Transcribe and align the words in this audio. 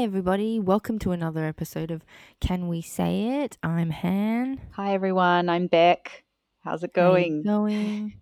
Hi, 0.00 0.04
everybody. 0.04 0.58
Welcome 0.58 0.98
to 1.00 1.12
another 1.12 1.44
episode 1.44 1.90
of 1.90 2.06
Can 2.40 2.68
We 2.68 2.80
Say 2.80 3.42
It? 3.42 3.58
I'm 3.62 3.90
Han. 3.90 4.58
Hi 4.70 4.94
everyone, 4.94 5.50
I'm 5.50 5.66
Beck. 5.66 6.24
How's 6.64 6.82
it 6.82 6.94
going? 6.94 7.42
going? 7.42 8.14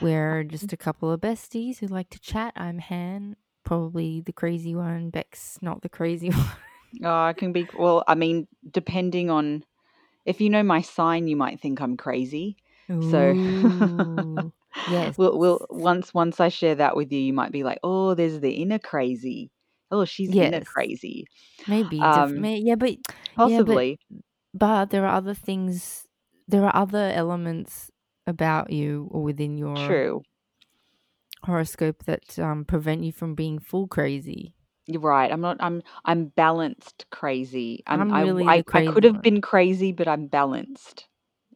We're 0.00 0.42
just 0.50 0.72
a 0.72 0.76
couple 0.76 1.12
of 1.12 1.20
besties 1.20 1.78
who 1.78 1.86
like 1.86 2.10
to 2.10 2.18
chat. 2.18 2.54
I'm 2.56 2.80
Han, 2.80 3.36
probably 3.62 4.20
the 4.20 4.32
crazy 4.32 4.74
one. 4.74 5.10
Beck's 5.10 5.60
not 5.62 5.82
the 5.82 5.88
crazy 5.88 6.30
one. 6.30 6.50
Oh, 7.04 7.22
I 7.22 7.34
can 7.34 7.52
be 7.52 7.68
well, 7.78 8.02
I 8.08 8.16
mean, 8.16 8.48
depending 8.68 9.30
on 9.30 9.64
if 10.24 10.40
you 10.40 10.50
know 10.50 10.64
my 10.64 10.80
sign, 10.80 11.28
you 11.28 11.36
might 11.36 11.60
think 11.60 11.80
I'm 11.80 11.96
crazy. 11.96 12.56
So 12.88 13.30
yes. 14.90 15.16
we'll 15.16 15.38
we'll 15.38 15.66
once 15.70 16.12
once 16.12 16.40
I 16.40 16.48
share 16.48 16.74
that 16.74 16.96
with 16.96 17.12
you, 17.12 17.20
you 17.20 17.32
might 17.32 17.52
be 17.52 17.62
like, 17.62 17.78
"Oh, 17.84 18.14
there's 18.14 18.40
the 18.40 18.54
inner 18.54 18.80
crazy. 18.80 19.52
Oh, 19.94 20.04
she's 20.04 20.30
Yes. 20.30 20.64
crazy." 20.66 21.26
Maybe. 21.68 22.00
Um, 22.00 22.40
may- 22.40 22.58
yeah, 22.58 22.74
but 22.74 22.90
yeah, 22.90 22.98
but 22.98 23.34
possibly. 23.36 23.98
but 24.52 24.90
there 24.90 25.06
are 25.06 25.14
other 25.16 25.34
things. 25.34 26.06
There 26.48 26.64
are 26.64 26.74
other 26.74 27.10
elements 27.14 27.90
about 28.26 28.70
you 28.70 29.08
or 29.10 29.22
within 29.22 29.56
your 29.56 29.76
True. 29.76 30.22
horoscope 31.44 32.04
that 32.04 32.38
um, 32.38 32.64
prevent 32.64 33.04
you 33.04 33.12
from 33.12 33.34
being 33.34 33.58
full 33.58 33.86
crazy. 33.86 34.54
You're 34.86 35.00
right. 35.00 35.32
I'm 35.32 35.40
not 35.40 35.56
I'm 35.60 35.82
I'm 36.04 36.26
balanced 36.26 37.06
crazy. 37.10 37.82
I'm 37.86 38.12
I'm 38.12 38.26
really 38.26 38.46
I, 38.46 38.62
the 38.62 38.72
I 38.74 38.86
could 38.92 39.04
have 39.04 39.22
been 39.22 39.40
crazy, 39.40 39.92
but 39.92 40.08
I'm 40.08 40.26
balanced 40.26 41.08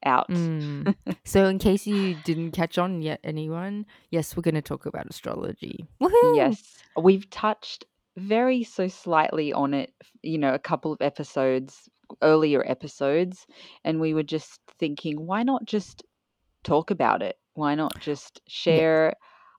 out. 0.04 0.28
Mm. 0.30 0.94
So, 1.24 1.44
in 1.44 1.58
case 1.58 1.86
you 1.86 2.16
didn't 2.24 2.52
catch 2.52 2.78
on 2.78 3.02
yet, 3.02 3.20
anyone, 3.22 3.84
yes, 4.10 4.34
we're 4.34 4.42
going 4.42 4.54
to 4.54 4.62
talk 4.62 4.86
about 4.86 5.06
astrology. 5.10 5.84
Woohoo! 6.00 6.36
Yes, 6.36 6.78
we've 6.96 7.28
touched 7.28 7.84
very 8.18 8.62
so 8.64 8.88
slightly 8.88 9.52
on 9.52 9.74
it, 9.74 9.94
you 10.22 10.38
know, 10.38 10.54
a 10.54 10.58
couple 10.58 10.92
of 10.92 11.02
episodes, 11.02 11.88
earlier 12.22 12.64
episodes, 12.68 13.46
and 13.84 14.00
we 14.00 14.14
were 14.14 14.22
just 14.22 14.60
thinking, 14.78 15.26
why 15.26 15.42
not 15.42 15.64
just 15.66 16.02
talk 16.64 16.90
about 16.90 17.22
it? 17.22 17.38
Why 17.54 17.74
not 17.74 17.98
just 18.00 18.40
share 18.48 19.14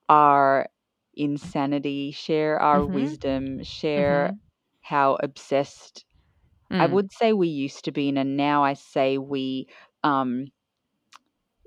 our 0.08 0.68
insanity, 1.14 2.12
share 2.12 2.60
our 2.60 2.86
Mm-hmm. 2.86 2.86
wisdom, 2.86 3.62
share 3.64 4.30
Mm-hmm. 4.30 4.40
how 4.82 5.16
obsessed 5.22 6.04
I 6.78 6.86
Mm. 6.86 6.88
would 6.88 7.12
say 7.12 7.32
we 7.32 7.48
used 7.48 7.84
to 7.86 7.92
be, 7.92 8.08
and 8.10 8.36
now 8.36 8.64
I 8.64 8.74
say 8.74 9.18
we, 9.18 9.68
um, 10.02 10.48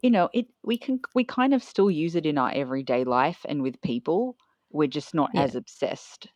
you 0.01 0.09
know, 0.09 0.29
it 0.33 0.47
we 0.63 0.77
can 0.77 0.99
we 1.15 1.23
kind 1.23 1.53
of 1.53 1.63
still 1.63 1.89
use 1.89 2.15
it 2.15 2.25
in 2.25 2.37
our 2.37 2.51
everyday 2.51 3.03
life 3.03 3.45
and 3.47 3.61
with 3.61 3.81
people. 3.81 4.37
We're 4.69 4.87
just 4.87 5.13
not 5.13 5.31
Yeah. 5.31 5.35
as 5.35 5.55
obsessed. 5.55 6.27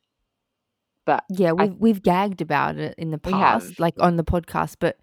But 1.08 1.24
Yeah, 1.30 1.54
we've 1.54 1.76
we've 1.80 2.04
gagged 2.04 2.42
about 2.42 2.78
it 2.78 2.94
in 3.00 3.10
the 3.10 3.18
past, 3.18 3.80
like 3.80 3.96
on 4.00 4.18
the 4.18 4.24
podcast, 4.24 4.76
but 4.80 4.98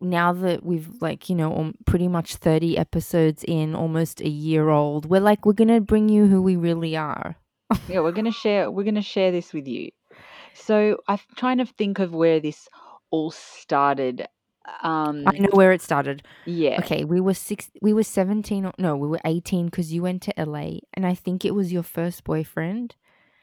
now 0.00 0.32
that 0.34 0.62
we've 0.62 0.88
like 1.00 1.30
you 1.30 1.34
know 1.36 1.56
um, 1.56 1.74
pretty 1.86 2.08
much 2.08 2.34
30 2.36 2.76
episodes 2.76 3.42
in 3.48 3.74
almost 3.74 4.20
a 4.20 4.28
year 4.28 4.68
old 4.68 5.06
we're 5.08 5.20
like 5.20 5.46
we're 5.46 5.54
gonna 5.54 5.80
bring 5.80 6.10
you 6.10 6.26
who 6.26 6.42
we 6.42 6.56
really 6.56 6.94
are 6.94 7.36
Yeah, 7.88 8.00
we're 8.00 8.12
gonna 8.12 8.30
share 8.32 8.70
we're 8.70 8.84
gonna 8.84 9.00
share 9.00 9.30
this 9.32 9.54
with 9.54 9.66
you. 9.66 9.90
So 10.52 10.98
I'm 11.08 11.20
trying 11.36 11.58
to 11.58 11.66
think 11.66 12.00
of 12.00 12.12
where 12.12 12.38
this 12.40 12.68
all 13.10 13.30
started. 13.30 14.26
i 14.66 14.68
Um, 14.82 15.22
know 15.24 15.48
where 15.52 15.72
it 15.72 15.80
started 15.82 16.22
yeah. 16.46 16.76
okay 16.80 17.04
we 17.04 17.20
were 17.20 17.34
six 17.34 17.70
we 17.80 17.92
were 17.94 18.02
17 18.02 18.72
no 18.78 18.96
we 18.96 19.08
were 19.08 19.20
18 19.24 19.66
because 19.66 19.92
you 19.92 20.02
went 20.02 20.22
to 20.22 20.32
la 20.36 20.66
and 20.94 21.06
i 21.06 21.14
think 21.14 21.44
it 21.44 21.54
was 21.54 21.72
your 21.72 21.82
first 21.84 22.24
boyfriend 22.24 22.96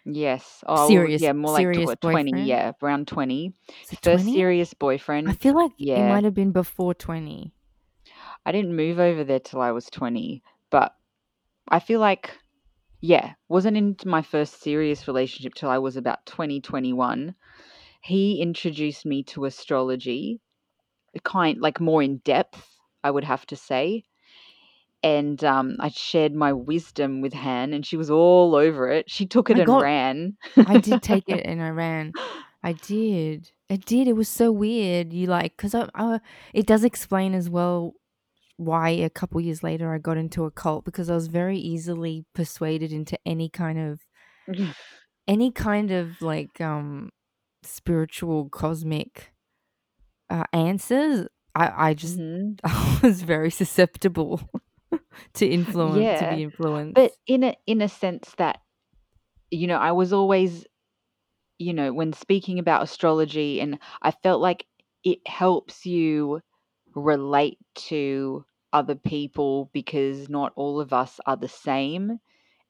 Yes. 0.06 0.64
Oh, 0.68 0.88
serious 0.88 1.22
yeah, 1.22 1.34
more 1.34 1.52
like 1.54 1.74
tw- 1.74 1.76
20, 2.02 2.32
boyfriend 2.32 2.48
yeah, 2.48 2.72
around 2.82 3.08
20. 3.08 3.54
is 3.84 3.94
it 3.94 4.02
First 4.02 4.24
20 4.24 4.34
serious 4.34 4.74
boyfriend. 4.74 5.30
i 5.30 5.34
feel 5.34 5.54
like 5.56 5.72
it 5.72 5.78
Yeah. 5.78 6.10
might 6.10 6.24
have 6.24 6.34
been 6.34 6.52
before 6.52 6.94
20 6.94 7.54
I 8.46 8.52
didn't 8.52 8.76
move 8.76 9.00
over 9.00 9.24
there 9.24 9.40
till 9.40 9.62
I 9.62 9.72
was 9.72 9.86
20, 9.92 10.42
but 10.72 10.96
I 11.70 11.80
feel 11.80 12.00
like, 12.00 12.32
yeah, 13.00 13.34
wasn't 13.50 13.78
into 13.78 14.08
my 14.08 14.24
first 14.24 14.62
serious 14.62 15.08
relationship 15.08 15.54
till 15.54 15.70
I 15.70 15.78
was 15.78 15.96
about 15.96 16.26
20, 16.26 16.60
21. 16.60 17.36
He 18.02 18.42
introduced 18.42 19.06
me 19.06 19.22
to 19.26 19.46
astrology, 19.46 20.42
kind 21.24 21.62
like 21.62 21.80
more 21.80 22.02
in 22.02 22.18
depth, 22.26 22.66
I 23.04 23.12
would 23.12 23.24
have 23.24 23.46
to 23.48 23.56
say. 23.56 24.06
And 25.04 25.44
um, 25.44 25.78
I 25.80 25.90
shared 25.90 26.34
my 26.36 26.54
wisdom 26.54 27.22
with 27.22 27.34
Han, 27.34 27.74
and 27.74 27.86
she 27.86 27.98
was 27.98 28.12
all 28.12 28.56
over 28.56 28.90
it. 28.90 29.10
She 29.10 29.26
took 29.26 29.50
it 29.50 29.58
i 29.58 29.60
and 29.60 29.74
got 29.74 29.80
ran. 29.80 30.38
i 30.66 30.78
did 30.78 31.02
take 31.02 31.30
it 31.30 31.46
and 31.46 31.62
i 31.62 31.70
ran 31.70 32.14
I 32.64 32.74
did. 32.74 33.52
It 33.70 33.86
did. 33.86 34.08
It 34.08 34.14
was 34.16 34.30
so 34.30 34.52
weird. 34.52 35.14
You 35.14 35.28
like 35.28 35.58
because 35.58 35.74
I, 35.74 35.90
I, 35.96 36.20
it 36.54 36.68
does 36.68 36.84
explain 36.84 37.34
as 37.34 37.50
well 37.50 37.94
why 38.58 38.90
a 38.90 39.10
couple 39.10 39.42
years 39.42 39.64
later 39.64 39.94
I 39.94 39.98
got 39.98 40.18
into 40.18 40.46
a 40.46 40.52
cult 40.52 40.86
because 40.86 41.10
I 41.10 41.16
was 41.16 41.28
very 41.28 41.58
easily 41.58 42.26
persuaded 42.36 42.94
into 42.94 43.18
any 43.26 43.50
kind 43.50 43.80
of 43.80 44.02
any 45.28 45.52
kind 45.52 45.92
of 45.92 46.22
like 46.22 46.60
um 46.62 47.10
spiritual 47.64 48.50
cosmic 48.50 49.34
uh, 50.30 50.46
answers. 50.54 51.28
I 51.56 51.90
I 51.90 51.94
just 51.94 52.20
hmm 52.20 52.54
I 52.64 53.00
was 53.04 53.24
very 53.24 53.52
susceptible 53.52 54.50
to 55.34 55.46
influence 55.48 56.14
to 56.16 56.26
Yeah, 56.26 56.28
be 56.28 56.48
but 56.94 57.14
in 57.28 57.44
a 57.44 57.56
in 57.66 57.82
a 57.82 57.90
sense 57.90 58.34
that 58.38 58.62
you 59.52 59.68
know, 59.68 59.78
I 59.78 59.92
was 59.92 60.14
always 60.14 60.66
you 61.60 61.74
know, 61.74 61.94
when 61.94 62.14
speaking 62.14 62.60
about 62.60 62.84
astrology, 62.84 63.62
and 63.62 63.80
I 64.02 64.12
felt 64.12 64.42
like 64.42 64.68
it 65.04 65.20
helps 65.28 65.86
you 65.86 66.42
relate 66.96 67.60
to 67.76 68.46
other 68.74 68.96
people 68.96 69.70
because 69.74 70.30
not 70.30 70.54
all 70.56 70.80
of 70.82 70.94
us 70.94 71.20
are 71.28 71.38
the 71.38 71.48
same 71.50 72.20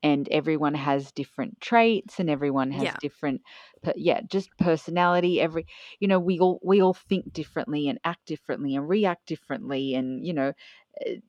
and 0.04 0.30
everyone 0.30 0.74
has 0.76 1.12
different 1.12 1.60
traits 1.62 2.20
and 2.20 2.30
everyone 2.30 2.72
has 2.72 2.94
Yeah. 2.94 3.00
different 3.00 3.42
yeah 3.96 4.22
just 4.30 4.50
personality 4.58 5.42
every 5.42 5.66
you 6.00 6.08
know 6.08 6.20
we 6.20 6.40
all 6.40 6.60
we 6.64 6.82
all 6.82 6.94
think 6.94 7.32
differently 7.34 7.88
and 7.90 8.00
act 8.04 8.26
differently 8.26 8.76
and 8.76 8.90
react 8.90 9.26
differently 9.28 9.96
and 9.96 10.26
you 10.26 10.34
know 10.34 10.54
w- 11.06 11.22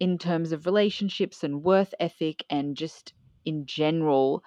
in 0.00 0.18
terms 0.18 0.52
of 0.52 0.66
relationships 0.66 1.44
and 1.44 1.62
worth 1.64 1.94
ethic 2.00 2.44
and 2.50 2.76
just 2.76 3.14
in 3.44 3.66
general 3.66 4.42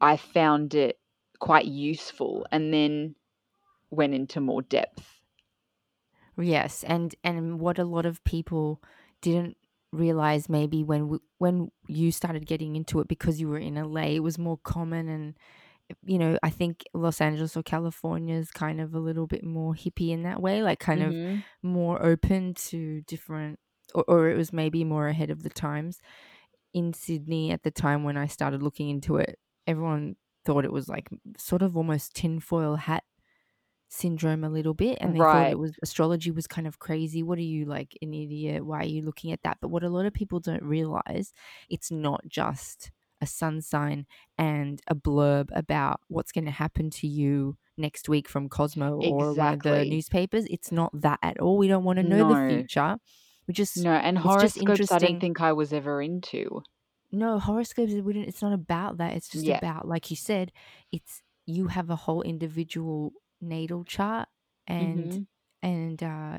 i 0.00 0.16
found 0.16 0.74
it 0.74 1.00
quite 1.40 1.66
useful 1.66 2.46
and 2.52 2.72
then 2.74 3.16
went 3.90 4.14
into 4.14 4.40
more 4.40 4.62
depth. 4.62 5.20
Yes, 6.38 6.84
and 6.84 7.14
and 7.22 7.60
what 7.60 7.78
a 7.78 7.84
lot 7.84 8.06
of 8.06 8.22
people 8.24 8.82
didn't 9.20 9.56
realize 9.92 10.48
maybe 10.48 10.84
when 10.84 11.08
we, 11.08 11.18
when 11.38 11.70
you 11.88 12.12
started 12.12 12.46
getting 12.46 12.76
into 12.76 13.00
it 13.00 13.08
because 13.08 13.40
you 13.40 13.48
were 13.48 13.58
in 13.58 13.76
LA, 13.76 14.14
it 14.16 14.20
was 14.20 14.38
more 14.38 14.58
common 14.58 15.08
and 15.08 15.38
you 16.04 16.18
know, 16.18 16.38
I 16.42 16.50
think 16.50 16.84
Los 16.94 17.20
Angeles 17.20 17.56
or 17.56 17.62
California 17.64 18.36
is 18.36 18.50
kind 18.52 18.80
of 18.80 18.94
a 18.94 19.00
little 19.00 19.26
bit 19.26 19.44
more 19.44 19.74
hippie 19.74 20.10
in 20.10 20.22
that 20.24 20.42
way, 20.42 20.62
like 20.62 20.80
kind 20.80 21.02
of 21.02 21.16
hmm 21.16 21.42
more 21.62 22.02
open 22.02 22.54
to 22.54 23.02
different 23.02 23.60
or, 23.94 24.04
or 24.08 24.30
it 24.30 24.36
was 24.36 24.52
maybe 24.52 24.84
more 24.84 25.08
ahead 25.08 25.30
of 25.30 25.42
the 25.42 25.50
times. 25.50 26.00
In 26.72 26.92
Sydney 26.92 27.50
at 27.50 27.64
the 27.64 27.70
time 27.70 28.04
when 28.04 28.16
I 28.16 28.26
started 28.26 28.62
looking 28.62 28.90
into 28.90 29.16
it, 29.16 29.38
everyone 29.66 30.16
thought 30.44 30.64
it 30.64 30.72
was 30.72 30.88
like 30.88 31.08
sort 31.36 31.62
of 31.62 31.76
almost 31.76 32.14
tinfoil 32.14 32.76
hat 32.76 33.04
syndrome 33.88 34.44
a 34.44 34.48
little 34.48 34.72
bit 34.72 34.98
and 35.00 35.14
they 35.14 35.18
thought 35.18 35.50
it 35.50 35.58
was 35.58 35.74
astrology 35.82 36.30
was 36.30 36.46
kind 36.46 36.66
of 36.66 36.78
crazy. 36.78 37.24
What 37.24 37.38
are 37.38 37.42
you 37.42 37.64
like 37.64 37.98
an 38.00 38.14
idiot? 38.14 38.64
Why 38.64 38.80
are 38.80 38.84
you 38.84 39.02
looking 39.02 39.32
at 39.32 39.42
that? 39.42 39.58
But 39.60 39.68
what 39.68 39.82
a 39.82 39.88
lot 39.88 40.06
of 40.06 40.14
people 40.14 40.38
don't 40.38 40.62
realize 40.62 41.32
it's 41.68 41.90
not 41.90 42.22
just 42.28 42.92
a 43.20 43.26
sun 43.26 43.60
sign 43.60 44.06
and 44.38 44.80
a 44.86 44.94
blurb 44.94 45.48
about 45.52 46.00
what's 46.08 46.32
going 46.32 46.44
to 46.46 46.50
happen 46.52 46.88
to 46.90 47.06
you 47.08 47.56
next 47.76 48.08
week 48.08 48.28
from 48.28 48.48
Cosmo 48.48 49.00
or 49.10 49.34
one 49.34 49.54
of 49.54 49.62
the 49.62 49.84
newspapers. 49.90 50.46
It's 50.48 50.70
not 50.72 50.90
that 51.00 51.18
at 51.22 51.40
all. 51.40 51.58
We 51.58 51.68
don't 51.68 51.84
want 51.84 51.98
to 51.98 52.02
know 52.04 52.28
the 52.28 52.34
future 52.48 52.96
we 53.50 53.54
just 53.54 53.84
no 53.84 53.94
and 53.94 54.18
horoscopes 54.18 54.92
i 54.92 54.98
don't 55.00 55.18
think 55.18 55.40
i 55.40 55.52
was 55.52 55.72
ever 55.72 56.00
into. 56.00 56.62
No 57.12 57.40
horoscopes 57.40 57.92
we 57.92 58.12
don't, 58.12 58.28
it's 58.28 58.42
not 58.42 58.52
about 58.52 58.98
that 58.98 59.14
it's 59.14 59.28
just 59.28 59.48
yeah. 59.48 59.60
about 59.60 59.88
like 59.88 60.10
you 60.10 60.16
said 60.16 60.52
it's 60.92 61.22
you 61.44 61.66
have 61.66 61.90
a 61.90 61.96
whole 61.96 62.22
individual 62.22 63.12
natal 63.40 63.82
chart 63.84 64.28
and 64.68 65.18
hmm 65.18 65.24
and 65.60 66.00
uh 66.02 66.38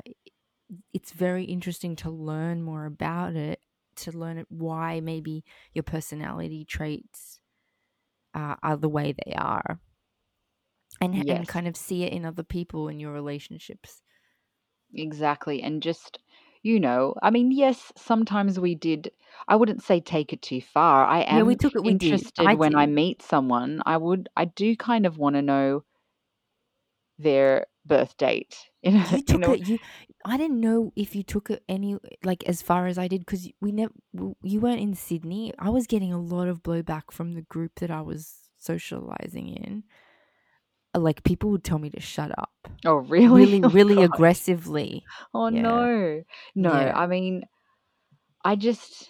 it's 0.92 1.12
very 1.12 1.44
interesting 1.44 1.96
to 1.96 2.10
learn 2.10 2.62
more 2.62 2.86
about 2.86 3.36
it 3.36 3.60
to 3.96 4.12
learn 4.12 4.38
it- 4.38 4.50
why 4.50 5.00
maybe 5.00 5.44
your 5.74 5.82
personality 5.82 6.64
traits 6.64 7.40
uh, 8.34 8.56
are 8.62 8.76
the 8.76 8.88
way 8.88 9.14
they 9.26 9.34
are 9.34 9.80
and 11.00 11.24
and 11.28 11.48
kind 11.48 11.66
of 11.68 11.76
see 11.76 12.04
it 12.04 12.12
in 12.12 12.24
other 12.24 12.42
people 12.42 12.88
in 12.88 13.00
your 13.00 13.12
relationships. 13.12 14.02
Exactly 14.94 15.60
and 15.62 15.82
just 15.82 16.18
you 16.62 16.80
know, 16.80 17.14
I 17.22 17.30
mean, 17.30 17.50
yes, 17.52 17.92
sometimes 17.96 18.58
we 18.60 18.74
did. 18.74 19.10
I 19.48 19.56
wouldn't 19.56 19.82
say 19.82 20.00
take 20.00 20.32
it 20.32 20.42
too 20.42 20.60
far. 20.60 21.04
I 21.04 21.20
Yeah, 21.28 21.42
we 21.42 21.56
am 21.56 21.56
took 21.56 21.74
it. 21.74 21.84
We 21.84 21.94
did. 21.94 22.20
interested 22.20 22.38
I 22.38 22.54
when 22.54 22.74
I 22.74 22.86
did. 22.86 22.94
meet 22.94 23.22
someone. 23.22 23.82
I 23.86 23.96
would, 23.96 24.28
I 24.36 24.44
do 24.46 24.76
kind 24.76 25.06
of 25.06 25.18
want 25.18 25.36
to 25.36 25.42
know 25.42 25.84
their 27.18 27.66
birth 27.84 28.16
date. 28.16 28.56
In 28.82 28.96
a, 28.96 29.06
You 29.10 29.22
in 29.28 29.42
took 29.42 29.42
a, 29.44 29.54
it. 29.54 29.60
You. 29.60 29.78
I 30.24 30.36
didn't 30.36 30.60
know 30.60 30.92
if 30.96 31.14
you 31.14 31.22
took 31.22 31.50
it 31.50 31.62
any 31.68 31.98
like 32.24 32.42
as 32.44 32.62
far 32.62 32.86
as 32.88 32.98
I 32.98 33.06
did 33.08 33.20
because 33.20 33.48
we 33.60 33.70
never. 33.72 33.92
You 34.42 34.60
weren't 34.60 34.80
in 34.80 34.94
Sydney. 34.94 35.52
I 35.58 35.70
was 35.70 35.86
getting 35.86 36.12
a 36.12 36.20
lot 36.20 36.48
of 36.48 36.62
blowback 36.64 37.12
from 37.12 37.32
the 37.34 37.42
group 37.42 37.76
that 37.76 37.90
I 37.92 38.00
was 38.00 38.50
socializing 38.58 39.48
in. 39.50 39.84
Like 40.94 41.22
people 41.24 41.50
would 41.50 41.64
tell 41.64 41.78
me 41.78 41.90
to 41.90 42.00
shut 42.00 42.30
up. 42.38 42.50
oh, 42.84 42.96
really? 42.96 43.46
Really, 43.46 43.60
Oh, 43.62 43.68
really 43.70 43.96
God. 43.96 44.14
aggressively. 44.14 45.02
Oh 45.34 45.48
Yeah. 45.48 45.62
no. 45.62 46.22
No, 46.54 46.72
Yeah. 46.72 46.92
I 46.96 47.06
mean 47.06 47.44
I 48.44 48.56
just 48.56 49.08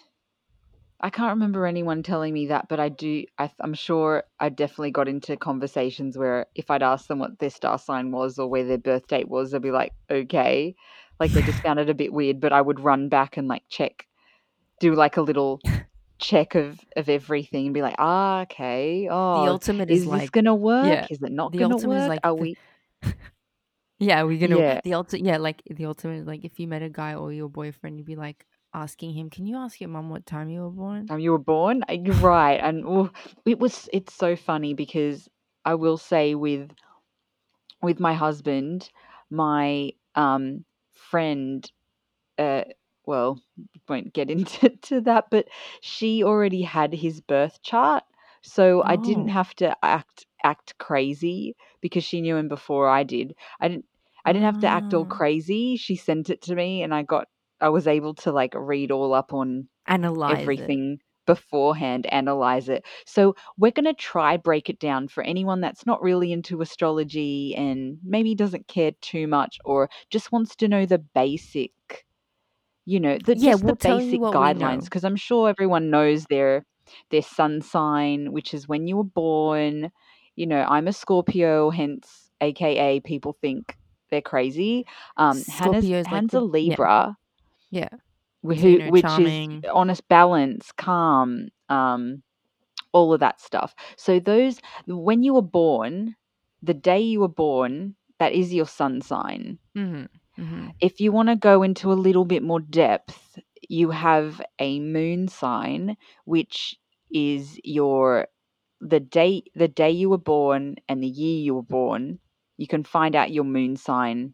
I 1.01 1.09
can't 1.09 1.31
remember 1.33 1.65
anyone 1.65 2.01
telling 2.01 2.33
me 2.33 2.47
that, 2.47 2.69
but 2.69 2.79
I 2.79 2.87
do 2.89 3.25
I, 3.37 3.51
I'm 3.59 3.73
sure 3.73 4.23
I 4.39 4.49
definitely 4.49 4.91
got 4.91 5.09
into 5.09 5.35
conversations 5.35 6.17
where 6.17 6.45
if 6.55 6.71
I'd 6.71 6.83
ask 6.83 7.07
them 7.07 7.19
what 7.19 7.39
their 7.39 7.49
star 7.49 7.77
sign 7.77 8.11
was 8.11 8.39
or 8.39 8.47
where 8.47 8.63
their 8.63 8.77
birth 8.77 9.07
date 9.07 9.27
was, 9.27 9.51
they'd 9.51 9.61
be 9.61 9.71
like, 9.71 9.91
"Okay." 10.09 10.75
Like 11.19 11.33
they 11.33 11.41
just 11.41 11.61
found 11.63 11.79
it 11.79 11.89
a 11.89 11.93
bit 11.93 12.13
weird, 12.13 12.39
but 12.39 12.53
I 12.53 12.61
would 12.61 12.79
run 12.79 13.09
back 13.09 13.35
and 13.37 13.47
like 13.47 13.63
check 13.69 14.05
do 14.79 14.95
like 14.95 15.17
a 15.17 15.21
little 15.21 15.59
check 16.23 16.55
of 16.55 16.79
of 16.95 17.09
everything 17.09 17.65
and 17.67 17.73
be 17.73 17.81
like, 17.81 17.95
"Ah, 17.99 18.41
okay. 18.43 19.07
The 19.33 19.47
Oh, 19.47 19.47
ultimate 19.47 19.89
is 19.89 20.05
is 20.05 20.09
this 20.09 20.29
like 20.29 20.31
going 20.31 20.45
to 20.45 20.55
work? 20.55 20.83
yeah. 20.87 21.07
Is 21.09 21.21
it 21.21 21.31
not 21.31 21.51
The 21.51 21.57
going 21.57 21.69
to 21.71 21.77
ultimate 21.77 21.97
is 21.97 22.07
work? 22.07 22.09
like 22.09 22.21
Are 22.23 22.35
the 22.37 22.45
we 22.45 22.57
yeah. 23.99 24.23
We're 24.23 24.39
gonna 24.39 24.57
Yeah. 24.57 24.81
the 24.83 24.93
ultimate 24.93 25.25
yeah. 25.25 25.37
Like 25.37 25.61
the 25.69 25.85
ultimate 25.85 26.19
is 26.21 26.27
like 26.27 26.45
if 26.45 26.59
you 26.59 26.67
met 26.67 26.83
a 26.83 26.89
guy 26.89 27.15
or 27.15 27.31
your 27.33 27.49
boyfriend, 27.49 27.97
you'd 27.97 28.07
be 28.07 28.15
like 28.15 28.45
asking 28.73 29.13
him, 29.13 29.29
"Can 29.29 29.45
you 29.45 29.57
ask 29.57 29.79
your 29.79 29.89
mom 29.89 30.09
what 30.09 30.25
time 30.25 30.49
you 30.49 30.61
were 30.61 30.71
born?" 30.71 31.07
time 31.07 31.19
you 31.19 31.31
were 31.31 31.37
born. 31.39 31.83
Uh, 31.89 31.93
You're 31.93 32.15
right, 32.15 32.59
and 32.61 32.83
oh, 32.85 33.11
it 33.45 33.59
was. 33.59 33.89
It's 33.93 34.13
so 34.13 34.35
funny 34.35 34.73
because 34.73 35.29
I 35.65 35.75
will 35.75 35.97
say 35.97 36.35
with 36.35 36.71
with 37.81 37.99
my 37.99 38.13
husband, 38.13 38.89
my 39.29 39.91
um 40.15 40.65
friend, 40.93 41.69
uh, 42.37 42.63
well, 43.05 43.39
won't 43.87 44.13
get 44.13 44.29
into 44.31 44.69
to 44.69 45.01
that, 45.01 45.25
but 45.31 45.47
she 45.81 46.23
already 46.23 46.61
had 46.61 46.93
his 46.93 47.21
birth 47.21 47.61
chart, 47.63 48.03
so 48.41 48.83
I 48.85 48.95
didn't 48.97 49.27
Oh. 49.27 49.29
have 49.29 49.53
to 49.55 49.75
act 49.83 50.25
act 50.43 50.77
crazy 50.77 51.55
because 51.81 52.03
she 52.03 52.21
knew 52.21 52.35
him 52.37 52.47
before 52.49 52.87
I 52.89 53.03
did. 53.03 53.35
I 53.61 53.67
didn't. 53.69 53.85
I 54.25 54.31
didn't 54.33 54.45
have 54.45 54.59
to 54.59 54.67
act 54.67 54.93
all 54.93 55.05
Ah. 55.05 55.19
crazy. 55.19 55.75
She 55.77 55.95
sent 55.95 56.29
it 56.29 56.41
to 56.43 56.55
me, 56.55 56.83
and 56.83 56.93
I 56.93 57.03
got. 57.03 57.27
I 57.61 57.69
was 57.69 57.87
able 57.87 58.13
to 58.15 58.31
like 58.31 58.53
read 58.55 58.91
all 58.91 59.13
up 59.13 59.33
on 59.33 59.69
Analyze 59.87 60.59
it. 60.59 60.75
everything 60.75 60.99
beforehand, 61.25 62.05
analyze 62.11 62.67
it. 62.69 62.83
So 63.05 63.35
we're 63.57 63.71
going 63.71 63.85
to 63.85 63.93
try 63.93 64.35
break 64.37 64.69
it 64.69 64.79
down 64.79 65.07
for 65.07 65.23
anyone 65.23 65.61
that's 65.61 65.85
not 65.85 66.01
really 66.01 66.31
into 66.33 66.61
astrology 66.61 67.55
and 67.55 67.97
maybe 68.03 68.35
doesn't 68.35 68.67
care 68.67 68.91
too 69.01 69.27
much 69.27 69.57
or 69.63 69.89
just 70.09 70.31
wants 70.31 70.55
to 70.57 70.67
know 70.67 70.85
the 70.85 70.97
basic, 70.99 71.71
you 72.85 72.99
know, 72.99 73.17
the 73.17 73.35
Yeah, 73.35 73.51
just 73.51 73.65
the 73.65 73.73
we'll 73.73 73.75
you 73.75 73.99
basic 73.99 74.19
guidelines 74.21 74.83
because 74.85 75.03
I'm 75.03 75.15
sure 75.15 75.49
everyone 75.49 75.89
knows 75.89 76.25
their 76.25 76.65
their 77.09 77.21
sun 77.21 77.61
sign, 77.61 78.31
which 78.31 78.53
is 78.53 78.67
when 78.67 78.87
you 78.87 78.97
were 78.97 79.03
born. 79.03 79.91
You 80.35 80.47
know, 80.47 80.65
I'm 80.67 80.87
a 80.87 80.93
Scorpio, 80.93 81.69
hence 81.69 82.31
aka 82.41 82.99
people 82.99 83.37
think 83.41 83.77
they're 84.09 84.21
crazy. 84.21 84.85
Um 85.17 85.37
Hannah's 85.37 85.85
Scorpio's 85.85 86.05
like 86.05 86.13
Hannah's 86.13 86.33
a 86.33 86.37
the 86.37 86.41
yeah 86.41 86.49
Libra 86.51 87.17
yeah. 87.73 87.89
you 88.43 88.55
who 88.55 88.77
know, 88.79 88.91
which 88.91 89.05
is 89.05 89.69
honest 89.73 90.07
balance 90.07 90.71
calm 90.77 91.49
um 91.69 92.21
all 92.91 93.13
of 93.13 93.19
that 93.19 93.41
stuff 93.41 93.73
so 93.97 94.19
those 94.19 94.59
when 94.85 95.23
you 95.23 95.33
were 95.33 95.41
born 95.41 96.15
the 96.61 96.73
day 96.73 96.99
you 96.99 97.19
were 97.19 97.27
born 97.27 97.95
that 98.19 98.33
is 98.33 98.53
your 98.53 98.67
sun 98.67 99.01
sign 99.01 99.57
Mm-hmm. 99.75 100.05
Mm-hmm. 100.39 100.69
if 100.79 100.99
you 100.99 101.11
want 101.11 101.29
to 101.29 101.35
go 101.35 101.61
into 101.63 101.91
a 101.91 101.93
little 101.93 102.25
bit 102.25 102.41
more 102.41 102.59
depth 102.59 103.39
you 103.69 103.91
have 103.91 104.41
a 104.59 104.79
moon 104.79 105.27
sign 105.27 105.95
which 106.25 106.75
is 107.11 107.59
your 107.63 108.27
the 108.81 108.99
day 108.99 109.43
the 109.55 109.67
day 109.67 109.91
you 109.91 110.09
were 110.09 110.17
born 110.17 110.75
and 110.89 111.03
the 111.03 111.07
year 111.07 111.39
you 111.39 111.55
were 111.55 111.61
born 111.61 112.19
you 112.57 112.67
can 112.67 112.83
find 112.83 113.15
out 113.15 113.31
your 113.31 113.43
moon 113.43 113.75
sign 113.75 114.33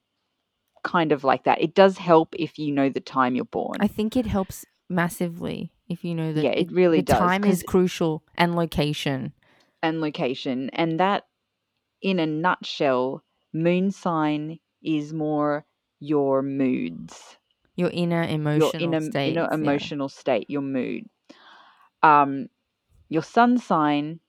kind 0.84 1.12
of 1.12 1.24
like 1.26 1.44
that 1.44 1.62
it 1.62 1.76
does 1.76 1.98
help 1.98 2.34
if 2.40 2.58
you 2.58 2.72
know 2.72 2.90
the 2.90 3.02
time 3.02 3.36
you're 3.36 3.46
born 3.46 3.76
I 3.82 3.88
think 3.88 4.16
it 4.16 4.26
helps 4.26 4.66
massively 4.88 5.72
if 5.90 6.04
you 6.04 6.16
know 6.16 6.32
that 6.34 6.44
yeah 6.44 6.52
it 6.52 6.72
really 6.72 7.00
the 7.00 7.04
does 7.04 7.20
time 7.20 7.44
is 7.44 7.64
crucial 7.64 8.24
and 8.38 8.56
location. 8.56 9.34
and 9.82 10.02
location. 10.02 10.70
And 10.74 11.00
that, 11.00 11.26
in 12.02 12.20
a 12.20 12.26
nutshell, 12.26 13.24
moon 13.54 13.92
sign 13.92 14.60
is 14.82 15.14
more 15.14 15.66
your 16.00 16.42
moods, 16.42 17.38
Your 17.76 17.90
inner 17.92 18.24
emotional 18.24 18.72
inner 18.80 19.02
inner 19.26 19.48
states. 19.48 19.60
Yeah. 19.62 19.88
emotional 19.88 20.10
state, 20.10 20.50
your 20.50 20.62
mood. 20.62 21.06
Um, 22.04 22.48
your 23.10 23.24
sun 23.24 23.58
sign. 23.58 24.20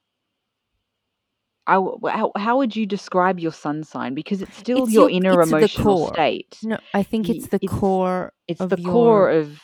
I 1.67 1.75
how, 1.75 2.33
how 2.37 2.59
would 2.59 2.75
you 2.77 2.87
describe 2.87 3.39
your 3.41 3.53
sun 3.53 3.85
sign? 3.85 4.15
Because 4.15 4.43
it's 4.43 4.57
still 4.59 4.87
It's 4.87 4.91
your 4.91 5.09
your 5.09 5.11
inner 5.11 5.43
emotional 5.43 5.97
state. 5.97 6.59
No, 6.63 6.79
I 6.95 7.03
think 7.03 7.29
it's 7.31 7.49
the 7.49 7.61
It's 7.61 7.75
core 7.75 8.33
it's 8.49 8.61
of 8.61 8.71
the 8.71 8.77
your 8.77 8.91
core 8.91 9.31
of 9.31 9.61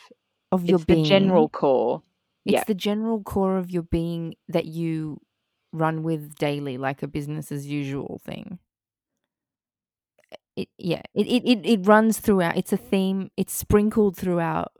of 0.51 0.65
your 0.65 0.79
it's 0.79 0.85
the 0.85 0.95
general 0.97 1.49
being. 1.49 1.49
core. 1.49 2.03
It's 2.45 2.53
Yeah, 2.53 2.63
the 2.63 2.73
general 2.75 3.23
core 3.23 3.57
of 3.57 3.71
your 3.71 3.83
being 3.83 4.35
that 4.47 4.65
you 4.65 5.21
run 5.73 6.03
with 6.03 6.35
daily, 6.35 6.77
like 6.77 7.03
a 7.03 7.07
business 7.07 7.51
as 7.51 7.67
usual 7.67 8.19
thing. 8.23 8.59
It 10.57 10.69
yeah, 10.79 11.03
it 11.15 11.27
it 11.27 11.43
it, 11.47 11.65
it 11.65 11.87
runs 11.87 12.19
throughout. 12.19 12.57
It's 12.57 12.73
a 12.73 12.77
theme. 12.77 13.31
It's 13.37 13.53
sprinkled 13.53 14.17
throughout 14.17 14.73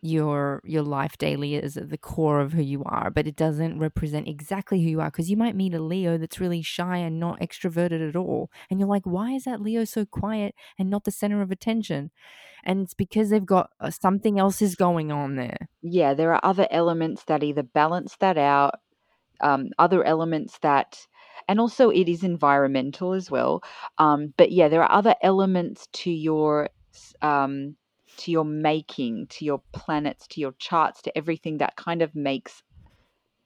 your 0.00 0.62
your 0.64 0.82
life 0.82 1.18
daily 1.18 1.56
is 1.56 1.76
at 1.76 1.90
the 1.90 1.98
core 1.98 2.40
of 2.40 2.52
who 2.52 2.62
you 2.62 2.84
are, 2.84 3.10
but 3.10 3.26
it 3.26 3.36
doesn't 3.36 3.80
represent 3.80 4.28
exactly 4.28 4.80
who 4.82 4.88
you 4.90 5.00
are 5.00 5.10
because 5.10 5.30
you 5.30 5.36
might 5.36 5.56
meet 5.56 5.74
a 5.74 5.80
Leo 5.80 6.16
that's 6.18 6.40
really 6.40 6.62
shy 6.62 6.98
and 6.98 7.18
not 7.18 7.40
extroverted 7.40 8.08
at 8.08 8.16
all, 8.16 8.50
and 8.70 8.78
you're 8.80 8.88
like, 8.88 9.04
why 9.04 9.32
is 9.32 9.44
that 9.44 9.60
Leo 9.60 9.84
so 9.84 10.06
quiet 10.06 10.54
and 10.78 10.88
not 10.90 11.04
the 11.04 11.10
center 11.10 11.42
of 11.42 11.50
attention? 11.50 12.10
And 12.64 12.82
it's 12.82 12.94
because 12.94 13.30
they've 13.30 13.46
got 13.46 13.70
uh, 13.80 13.90
something 13.90 14.38
else 14.38 14.62
is 14.62 14.76
going 14.76 15.12
on 15.12 15.36
there. 15.36 15.68
yeah. 15.82 16.14
There 16.14 16.32
are 16.34 16.40
other 16.42 16.68
elements 16.70 17.24
that 17.24 17.42
either 17.42 17.62
balance 17.62 18.16
that 18.20 18.38
out 18.38 18.74
um, 19.40 19.70
other 19.78 20.04
elements 20.04 20.58
that 20.62 21.07
and 21.48 21.60
also 21.60 21.90
it 21.90 22.08
is 22.08 22.22
environmental 22.24 23.12
as 23.12 23.30
well 23.30 23.62
um, 23.98 24.34
but 24.36 24.52
yeah 24.52 24.68
there 24.68 24.82
are 24.82 24.92
other 24.92 25.14
elements 25.22 25.88
to 25.92 26.10
your 26.10 26.68
um, 27.22 27.76
to 28.16 28.30
your 28.30 28.44
making 28.44 29.26
to 29.28 29.44
your 29.44 29.62
planets 29.72 30.26
to 30.28 30.40
your 30.40 30.52
charts 30.58 31.02
to 31.02 31.16
everything 31.16 31.58
that 31.58 31.76
kind 31.76 32.02
of 32.02 32.14
makes 32.14 32.62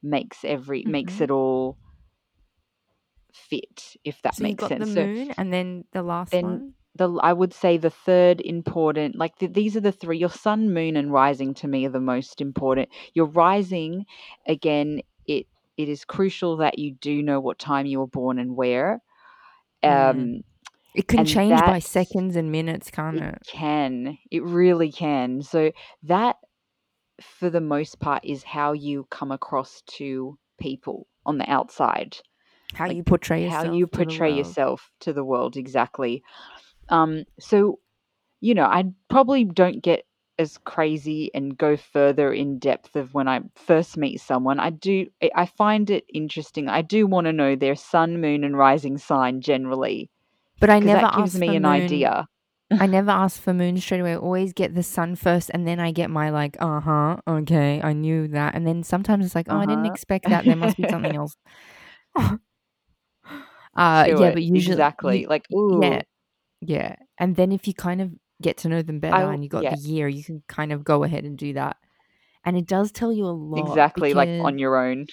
makes 0.02 0.44
every 0.44 0.84
makes 0.86 1.20
hmm 1.20 1.22
it 1.22 1.30
all 1.30 1.78
fit 3.32 3.96
if 4.04 4.20
that 4.22 4.38
So 4.38 4.44
you 4.44 4.54
makes 4.54 4.56
got 4.56 4.78
the 4.78 4.86
sense. 4.86 4.90
So 4.90 5.08
moon, 5.08 5.30
and 5.32 5.52
then 5.52 5.84
the 5.92 6.02
last 6.02 6.40
then 6.40 6.42
one. 6.42 6.74
the 6.94 7.08
I 7.22 7.32
would 7.32 7.52
say 7.54 7.76
the 7.78 7.90
third 7.90 8.40
important 8.40 9.16
like 9.16 9.36
th- 9.38 9.52
these 9.52 9.76
are 9.76 9.80
the 9.80 9.92
three 9.92 10.18
your 10.18 10.28
sun 10.30 10.72
moon 10.72 10.96
and 10.96 11.12
rising 11.12 11.54
to 11.54 11.68
me 11.68 11.86
are 11.86 11.90
the 11.90 12.00
most 12.00 12.40
important. 12.40 12.88
Your 13.14 13.26
rising 13.26 14.06
again 14.46 15.02
it 15.26 15.46
it 15.76 15.88
is 15.88 16.04
crucial 16.04 16.58
that 16.58 16.78
you 16.78 16.92
do 16.94 17.22
know 17.22 17.40
what 17.40 17.58
time 17.58 17.86
you 17.86 17.98
were 18.00 18.06
born 18.06 18.38
and 18.38 18.54
where 18.56 19.00
um 19.82 20.42
It 20.94 21.08
can 21.08 21.24
change 21.24 21.58
by 21.64 21.78
seconds 21.78 22.36
and 22.36 22.52
minutes, 22.52 22.90
can't 22.90 23.16
it 23.16 23.22
it? 23.22 23.42
can 23.46 24.18
it 24.30 24.42
really 24.42 24.92
can 24.92 25.42
so 25.42 25.72
that 26.02 26.36
for 27.20 27.50
the 27.50 27.60
most 27.60 28.00
part 28.00 28.24
is 28.24 28.42
how 28.42 28.72
you 28.72 29.06
come 29.10 29.32
across 29.32 29.82
to 29.86 30.38
people 30.58 31.06
on 31.24 31.38
the 31.38 31.50
outside 31.50 32.16
How 32.74 32.86
like 32.86 32.96
you 32.96 33.02
portray 33.02 33.44
yourself. 33.44 33.66
how 33.66 33.72
you 33.74 33.86
to 33.86 33.96
portray 33.96 34.28
world. 34.28 34.38
yourself 34.38 34.90
to 35.00 35.12
the 35.12 35.24
world 35.24 35.56
exactly 35.56 36.22
um 36.88 37.24
so 37.38 37.78
you 38.40 38.54
know 38.54 38.64
i 38.64 38.84
probably 39.08 39.44
don't 39.44 39.82
get 39.82 40.04
as 40.42 40.58
crazy 40.58 41.30
and 41.34 41.56
go 41.58 41.76
further 41.76 42.32
in 42.32 42.58
depth 42.58 42.96
of 42.96 43.14
when 43.14 43.28
i 43.28 43.40
first 43.56 43.96
meet 43.96 44.20
someone 44.20 44.60
i 44.60 44.70
do 44.70 45.06
i 45.34 45.46
find 45.46 45.90
it 45.90 46.04
interesting 46.12 46.68
i 46.68 46.82
do 46.82 47.06
want 47.06 47.26
to 47.26 47.32
know 47.32 47.56
their 47.56 47.76
sun 47.76 48.20
moon 48.20 48.44
and 48.44 48.58
rising 48.58 48.98
sign 48.98 49.40
generally 49.40 50.10
But 50.60 50.70
I 50.70 50.80
never 50.80 51.06
that 51.06 51.14
gives 51.16 51.34
ask 51.34 51.40
me 51.40 51.46
for 51.48 51.54
an 51.56 51.62
moon. 51.62 51.72
idea 51.82 52.28
I 52.78 52.86
never 52.86 53.10
ask 53.10 53.40
for 53.40 53.54
moon 53.54 53.78
straight 53.78 54.00
away. 54.00 54.12
I 54.14 54.16
always 54.16 54.52
get 54.52 54.74
the 54.74 54.82
sun 54.82 55.16
first, 55.16 55.50
and 55.54 55.66
then 55.68 55.80
I 55.80 55.92
get 55.92 56.10
my 56.10 56.30
like, 56.30 56.56
uh 56.60 56.80
huh, 56.80 57.16
okay, 57.28 57.80
I 57.82 57.92
knew 57.92 58.28
that. 58.28 58.54
And 58.54 58.66
then 58.66 58.82
sometimes 58.82 59.26
it's 59.26 59.34
like, 59.34 59.48
oh, 59.50 59.58
I 59.58 59.66
didn't 59.66 59.86
uh-huh 59.86 59.86
expect 59.86 60.28
that. 60.30 60.46
There 60.46 60.56
must 60.56 60.76
be 60.76 60.86
something 60.86 61.16
else. 61.16 61.36
uh, 63.76 64.08
yeah, 64.16 64.30
it 64.30 64.32
but 64.32 64.42
usually, 64.42 64.90
you, 65.04 65.22
exactly 65.22 65.26
like 65.26 65.48
yeah, 65.70 66.02
yeah. 66.60 66.96
And 67.18 67.36
then 67.36 67.52
if 67.52 67.68
you 67.68 67.74
kind 67.74 68.00
of 68.02 68.10
get 68.42 68.58
to 68.58 68.68
know 68.68 68.82
them 68.82 69.00
better 69.00 69.14
I 69.14 69.32
and 69.32 69.42
you 69.42 69.48
got 69.48 69.62
yeah, 69.62 69.74
the 69.74 69.80
year, 69.80 70.08
you 70.08 70.24
can 70.24 70.42
kind 70.48 70.72
of 70.72 70.84
go 70.84 71.04
ahead 71.04 71.24
and 71.24 71.38
do 71.38 71.52
that. 71.54 71.76
And 72.44 72.56
it 72.56 72.66
does 72.66 72.90
tell 72.90 73.12
you 73.12 73.24
a 73.24 73.28
lot 73.28 73.68
exactly, 73.68 74.14
like 74.14 74.28
on 74.28 74.58
your 74.58 74.76
own. 74.76 75.06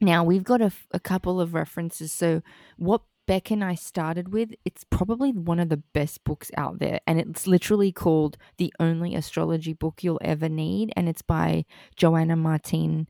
now 0.00 0.22
we've 0.24 0.44
got 0.44 0.60
a 0.62 1.00
couple 1.00 1.40
of 1.40 1.54
references. 1.54 2.12
So 2.12 2.42
what 2.76 3.02
Beck 3.28 3.50
and 3.50 3.62
I 3.62 3.74
started 3.74 4.32
with, 4.32 4.54
it's 4.64 4.84
probably 4.84 5.32
one 5.32 5.60
of 5.60 5.68
the 5.68 5.82
best 5.92 6.24
books 6.24 6.50
out 6.56 6.78
there, 6.78 6.98
and 7.06 7.20
it's 7.20 7.46
literally 7.46 7.92
called 7.92 8.38
"The 8.56 8.72
Only 8.80 9.14
Astrology 9.14 9.74
Book 9.74 10.02
You'll 10.02 10.20
Ever 10.22 10.48
Need," 10.48 10.94
and 10.96 11.10
it's 11.10 11.20
by 11.20 11.66
Joanna 11.94 12.36
Martine 12.36 13.06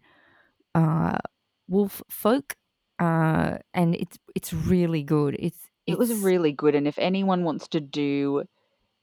uh, 0.74 1.18
Woolfolk, 1.68 2.56
uh, 2.98 3.58
and 3.72 3.94
it's 3.94 4.18
it's 4.34 4.52
really 4.52 5.04
good. 5.04 5.36
It's 5.38 5.70
It 5.86 5.98
was 5.98 6.12
really 6.14 6.50
good, 6.50 6.74
and 6.74 6.88
if 6.88 6.98
anyone 6.98 7.44
wants 7.44 7.68
to 7.68 7.80
do, 7.80 8.42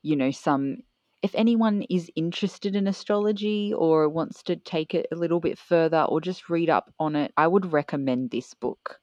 you 0.06 0.16
know, 0.16 0.32
some 0.32 0.78
if 1.24 1.34
anyone 1.34 1.84
is 1.90 2.12
interested 2.16 2.76
in 2.76 2.86
astrology 2.86 3.74
or 3.74 4.08
wants 4.08 4.44
to 4.44 4.56
take 4.56 4.94
it 4.94 5.08
a 5.12 5.16
little 5.16 5.40
bit 5.40 5.58
further 5.58 6.04
or 6.04 6.22
just 6.22 6.50
read 6.52 6.70
up 6.70 6.94
on 7.00 7.16
it, 7.16 7.34
I 7.36 7.48
would 7.48 7.74
recommend 7.74 8.30
this 8.30 8.54
book. 8.54 9.00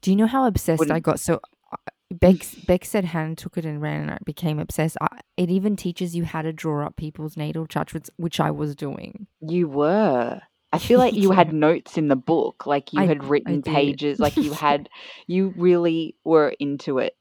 Do 0.00 0.12
you 0.12 0.16
know 0.16 0.28
how 0.28 0.46
obsessed 0.46 0.80
I 0.80 0.84
Wouldn't 0.84 1.02
got? 1.02 1.18
So 1.18 1.40
uh, 1.72 1.76
Beck 2.12 2.36
Beck 2.68 2.84
said 2.84 3.04
Hannah 3.04 3.34
took 3.34 3.58
it 3.58 3.64
and 3.64 3.82
ran, 3.82 4.02
and 4.02 4.10
I 4.12 4.18
became 4.24 4.60
obsessed. 4.60 4.96
I, 5.00 5.08
it 5.36 5.50
even 5.50 5.74
teaches 5.74 6.14
you 6.14 6.24
how 6.24 6.42
to 6.42 6.52
draw 6.52 6.86
up 6.86 6.94
people's 6.94 7.36
natal 7.36 7.66
charts, 7.66 7.92
which, 7.92 8.08
which 8.16 8.38
I 8.38 8.52
was 8.52 8.76
doing. 8.76 9.26
You 9.40 9.66
were. 9.66 10.40
I 10.72 10.78
feel 10.78 11.00
like 11.00 11.14
you 11.24 11.32
had 11.32 11.52
notes 11.52 11.98
in 11.98 12.06
the 12.06 12.14
book, 12.14 12.64
like 12.64 12.92
you 12.92 13.00
I 13.00 13.06
had 13.06 13.24
written 13.24 13.62
pages, 13.62 14.20
like 14.20 14.36
you 14.36 14.52
had, 14.52 14.88
you 15.26 15.52
really 15.56 16.14
were 16.22 16.54
into 16.60 16.98
it 16.98 17.16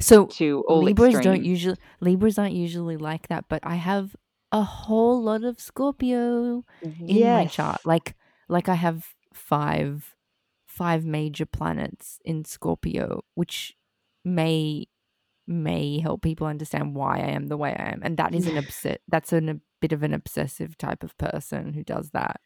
so 0.00 0.26
to 0.26 0.64
all 0.68 0.82
Libras 0.82 1.14
don't 1.20 1.44
usually 1.44 1.76
Libras 2.00 2.38
aren't 2.38 2.54
usually 2.54 2.96
like 2.96 3.28
that, 3.28 3.46
but 3.48 3.60
I 3.64 3.76
have 3.76 4.16
a 4.52 4.62
whole 4.62 5.22
lot 5.22 5.44
of 5.44 5.60
Scorpio 5.60 6.64
in 6.82 7.32
my 7.34 7.46
chart. 7.46 7.80
Like 7.84 8.14
like 8.48 8.68
I 8.68 8.74
have 8.74 9.14
five 9.32 10.14
five 10.66 11.04
major 11.04 11.46
planets 11.46 12.18
in 12.24 12.44
Scorpio, 12.44 13.22
which 13.34 13.74
may 14.24 14.86
may 15.46 16.00
help 16.00 16.22
people 16.22 16.46
understand 16.46 16.94
why 16.94 17.18
I 17.18 17.30
am 17.30 17.48
the 17.48 17.56
way 17.56 17.70
I 17.70 17.92
am. 17.92 18.00
And 18.02 18.16
that 18.16 18.34
is 18.34 18.46
an 18.46 18.56
upset 18.64 19.00
that's 19.08 19.32
an, 19.32 19.48
a 19.48 19.60
bit 19.80 19.92
of 19.92 20.02
an 20.02 20.14
obsessive 20.14 20.78
type 20.78 21.02
of 21.04 21.16
person 21.18 21.74
who 21.74 21.84
does 21.84 22.10
that. 22.10 22.40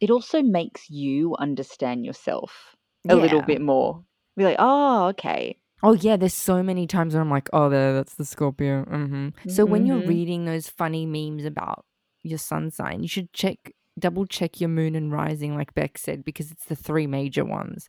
It 0.00 0.10
also 0.10 0.42
makes 0.42 0.88
you 0.88 1.34
understand 1.38 2.04
yourself 2.04 2.76
a 3.08 3.16
little 3.16 3.42
bit 3.42 3.60
more. 3.60 4.04
Be 4.36 4.44
like, 4.44 4.56
oh, 4.58 5.06
okay. 5.08 5.58
Oh 5.82 5.92
yeah, 5.92 6.16
there's 6.16 6.34
so 6.34 6.62
many 6.62 6.86
times 6.86 7.14
where 7.14 7.20
I'm 7.22 7.30
like, 7.30 7.48
oh, 7.52 7.68
there, 7.68 7.94
that's 7.94 8.14
the 8.14 8.24
Scorpio. 8.24 8.84
hmm 8.84 9.28
So 9.46 9.64
when 9.64 9.86
you're 9.86 9.98
Mm-hmm. 9.98 10.00
reading 10.00 10.44
those 10.44 10.68
funny 10.68 11.06
memes 11.06 11.44
about 11.44 11.84
your 12.22 12.38
sun 12.38 12.70
sign, 12.70 13.02
you 13.02 13.08
should 13.08 13.32
check, 13.32 13.72
double 13.98 14.26
check 14.26 14.60
your 14.60 14.70
moon 14.70 14.94
and 14.96 15.12
rising, 15.12 15.54
like 15.56 15.74
Beck 15.74 15.96
said, 15.98 16.24
because 16.24 16.50
it's 16.50 16.64
the 16.64 16.76
three 16.76 17.06
major 17.06 17.44
ones. 17.44 17.88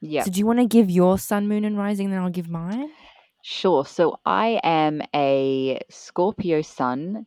Yeah. 0.00 0.26
So 0.26 0.30
do 0.30 0.38
you 0.38 0.46
want 0.46 0.60
to 0.60 0.66
give 0.66 0.90
your 0.90 1.18
sun, 1.18 1.48
moon, 1.48 1.64
and 1.64 1.78
rising, 1.78 2.10
then 2.10 2.20
I'll 2.22 2.30
give 2.30 2.48
mine? 2.48 2.90
Sure. 3.42 3.84
So 3.84 4.18
I 4.24 4.60
am 4.64 5.02
a 5.14 5.80
Scorpio 5.90 6.62
sun 6.62 7.26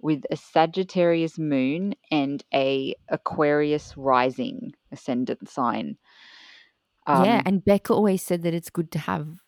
with 0.00 0.24
a 0.30 0.36
Sagittarius 0.36 1.38
moon 1.38 1.94
and 2.10 2.44
a 2.54 2.94
Aquarius 3.08 3.96
rising 3.96 4.72
ascendant 4.92 5.48
sign. 5.48 5.98
Yeah, 7.12 7.40
Um, 7.40 7.44
and 7.44 7.64
Beck 7.64 7.90
always 7.90 8.22
said 8.22 8.42
that 8.42 8.54
it's 8.54 8.70
good 8.70 8.90
to 8.92 8.98
have 9.00 9.40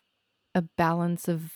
a 0.55 0.63
balance 0.63 1.27
of 1.27 1.53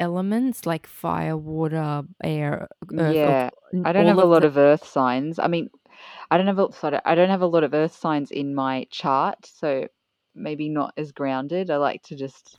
elements 0.00 0.66
like 0.66 0.86
fire, 0.86 1.36
water, 1.36 2.02
air, 2.22 2.68
earth, 2.98 3.20
yeah, 3.20 3.50
I 3.84 3.92
don't 3.92 4.06
have 4.06 4.18
a 4.18 4.24
lot 4.24 4.44
the. 4.44 4.48
of 4.48 4.56
earth 4.56 4.84
signs. 4.86 5.38
I 5.38 5.48
mean, 5.48 5.70
I 6.30 6.36
don't 6.36 6.46
have 6.46 6.58
a 6.58 6.72
sorry, 6.72 6.98
I 7.04 7.14
don't 7.14 7.30
have 7.30 7.42
a 7.42 7.46
lot 7.46 7.64
of 7.64 7.74
earth 7.74 7.94
signs 7.94 8.30
in 8.30 8.54
my 8.54 8.86
chart, 8.90 9.46
so 9.46 9.88
maybe 10.34 10.68
not 10.68 10.92
as 10.96 11.12
grounded. 11.12 11.70
I 11.70 11.76
like 11.76 12.02
to 12.04 12.16
just 12.16 12.58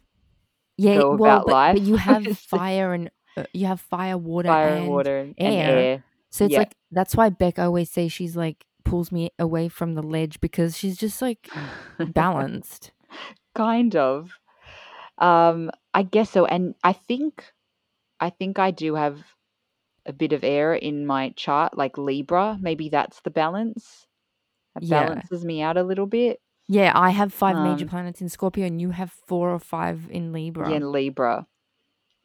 Yeah, 0.77 1.01
go 1.01 1.12
well, 1.12 1.39
about 1.39 1.46
but 1.46 1.58
but 1.72 1.82
you 1.82 1.96
have 1.98 2.27
fire 2.27 2.94
and 2.94 3.12
uh, 3.38 3.44
you 3.53 3.68
have 3.68 3.82
fire, 3.82 4.18
water, 4.18 4.50
fire 4.50 4.77
and 4.77 4.88
water 4.88 5.18
and, 5.20 5.36
and 5.44 5.62
air. 5.62 5.62
air. 5.62 6.03
So 6.32 6.46
it's 6.46 6.53
Yeah. 6.53 6.58
like 6.58 6.75
that's 6.92 7.15
why 7.15 7.30
Beck 7.30 7.60
always 7.60 7.89
say 7.92 8.08
she's 8.08 8.36
like 8.36 8.65
pulls 8.84 9.12
me 9.12 9.32
away 9.40 9.70
from 9.70 9.94
the 9.96 10.04
ledge 10.04 10.40
because 10.40 10.78
she's 10.78 10.98
just 10.98 11.22
like 11.22 11.50
balanced. 12.13 12.92
kind 13.56 13.96
of. 13.96 14.32
Um, 15.18 15.72
I 15.94 16.04
guess 16.04 16.30
so. 16.32 16.46
And 16.46 16.75
I 16.84 16.94
think 16.94 17.44
I 18.20 18.30
think 18.30 18.60
I 18.60 18.72
do 18.72 18.96
have 18.96 19.20
a 20.06 20.13
bit 20.13 20.34
of 20.34 20.44
air 20.44 20.74
in 20.74 21.06
my 21.06 21.30
chart, 21.36 21.78
like 21.78 21.98
Libra. 21.98 22.58
Maybe 22.60 22.90
that's 22.90 23.22
the 23.22 23.32
balance. 23.32 24.08
It 24.75 24.84
Yeah. 24.84 25.06
balances 25.06 25.46
me 25.46 25.62
out 25.62 25.78
a 25.78 25.84
little 25.84 26.08
bit. 26.08 26.40
Yeah, 26.68 26.92
I 26.96 27.10
have 27.12 27.34
five 27.34 27.58
major 27.58 27.86
Um, 27.86 27.90
planets 27.90 28.22
in 28.22 28.30
Scorpio 28.30 28.66
and 28.66 28.80
you 28.82 28.92
have 28.92 29.12
four 29.28 29.52
or 29.52 29.60
five 29.60 30.08
in 30.10 30.32
Libra. 30.32 30.70
yeah, 30.70 30.78
Libra, 30.78 30.78
in 30.78 30.92
Libra. 30.92 31.48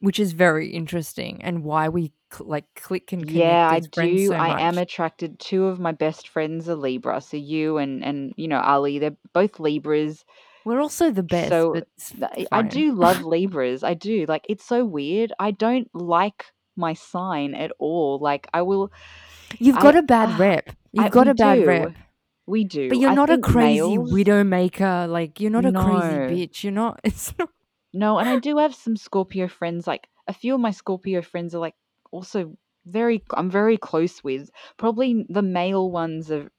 Which 0.01 0.21
is 0.21 0.33
very 0.33 0.69
interesting 0.71 1.43
and 1.43 1.65
why 1.65 1.89
we 1.89 2.13
cl- 2.33 2.49
like 2.49 2.65
click 2.77 3.13
and 3.13 3.23
connect 3.27 3.37
Yeah, 3.37 3.69
I 3.71 3.81
do. 3.81 4.29
so 4.29 4.35
I 4.35 4.61
am 4.61 4.79
attracted. 4.79 5.39
Two 5.41 5.67
of 5.67 5.81
my 5.81 5.93
best 5.93 6.29
friends 6.29 6.69
are 6.69 6.75
Libra. 6.77 7.21
So 7.21 7.37
you 7.37 7.79
and 7.79 8.05
and 8.05 8.33
you 8.37 8.49
know 8.49 8.61
Ali, 8.61 8.99
they're 8.99 9.17
both 9.33 9.59
Libras. 9.61 10.25
We're 10.65 10.81
also 10.81 11.11
the 11.11 11.23
best, 11.23 11.49
So 11.49 11.81
I 12.53 12.63
do 12.63 12.93
love 12.93 13.23
Libras. 13.23 13.83
I 13.83 13.95
do. 13.95 14.27
Like 14.29 14.45
it's 14.49 14.65
so 14.65 14.85
weird. 14.85 15.33
I 15.39 15.51
don't 15.51 15.89
like 15.95 16.45
my 16.77 16.95
sign 16.95 17.55
at 17.55 17.73
all. 17.79 18.19
Like 18.21 18.49
I 18.53 18.63
will 18.63 18.93
You've 19.59 19.81
got 19.81 19.97
a 19.97 20.03
bad 20.03 20.31
ah, 20.33 20.37
rep. 20.39 20.71
You've 20.93 21.07
I 21.07 21.09
got 21.09 21.27
a 21.29 21.35
bad 21.35 21.57
do. 21.61 21.65
rep. 21.67 21.93
We 22.47 22.65
do 22.65 22.89
But 22.89 22.99
you're 22.99 23.11
I 23.11 23.15
not 23.15 23.31
a 23.31 23.39
crazy 23.39 23.81
males 23.81 24.13
widow 24.13 24.45
maker. 24.45 25.07
Like 25.09 25.41
you're 25.41 25.51
not 25.51 25.65
a 25.65 25.73
crazy 25.73 26.47
bitch. 26.47 26.63
You're 26.65 26.73
not. 26.73 27.01
It's 27.05 27.37
not. 27.39 27.51
No, 27.93 28.19
and 28.19 28.29
I 28.29 28.39
do 28.39 28.59
have 28.59 28.75
some 28.75 28.97
Scorpio 28.97 29.49
friends. 29.49 29.87
Like 29.87 30.09
a 30.27 30.33
few 30.33 30.55
of 30.55 30.61
my 30.61 30.71
Scorpio 30.71 31.23
friends 31.23 31.55
are 31.55 31.59
like 31.59 31.75
also 32.11 32.57
very 32.87 33.23
I'm 33.35 33.51
very 33.51 33.77
close 33.77 34.23
with. 34.23 34.51
Probably 34.77 35.27
the 35.29 35.43
male 35.43 35.91
ones 35.91 36.31
are 36.31 36.51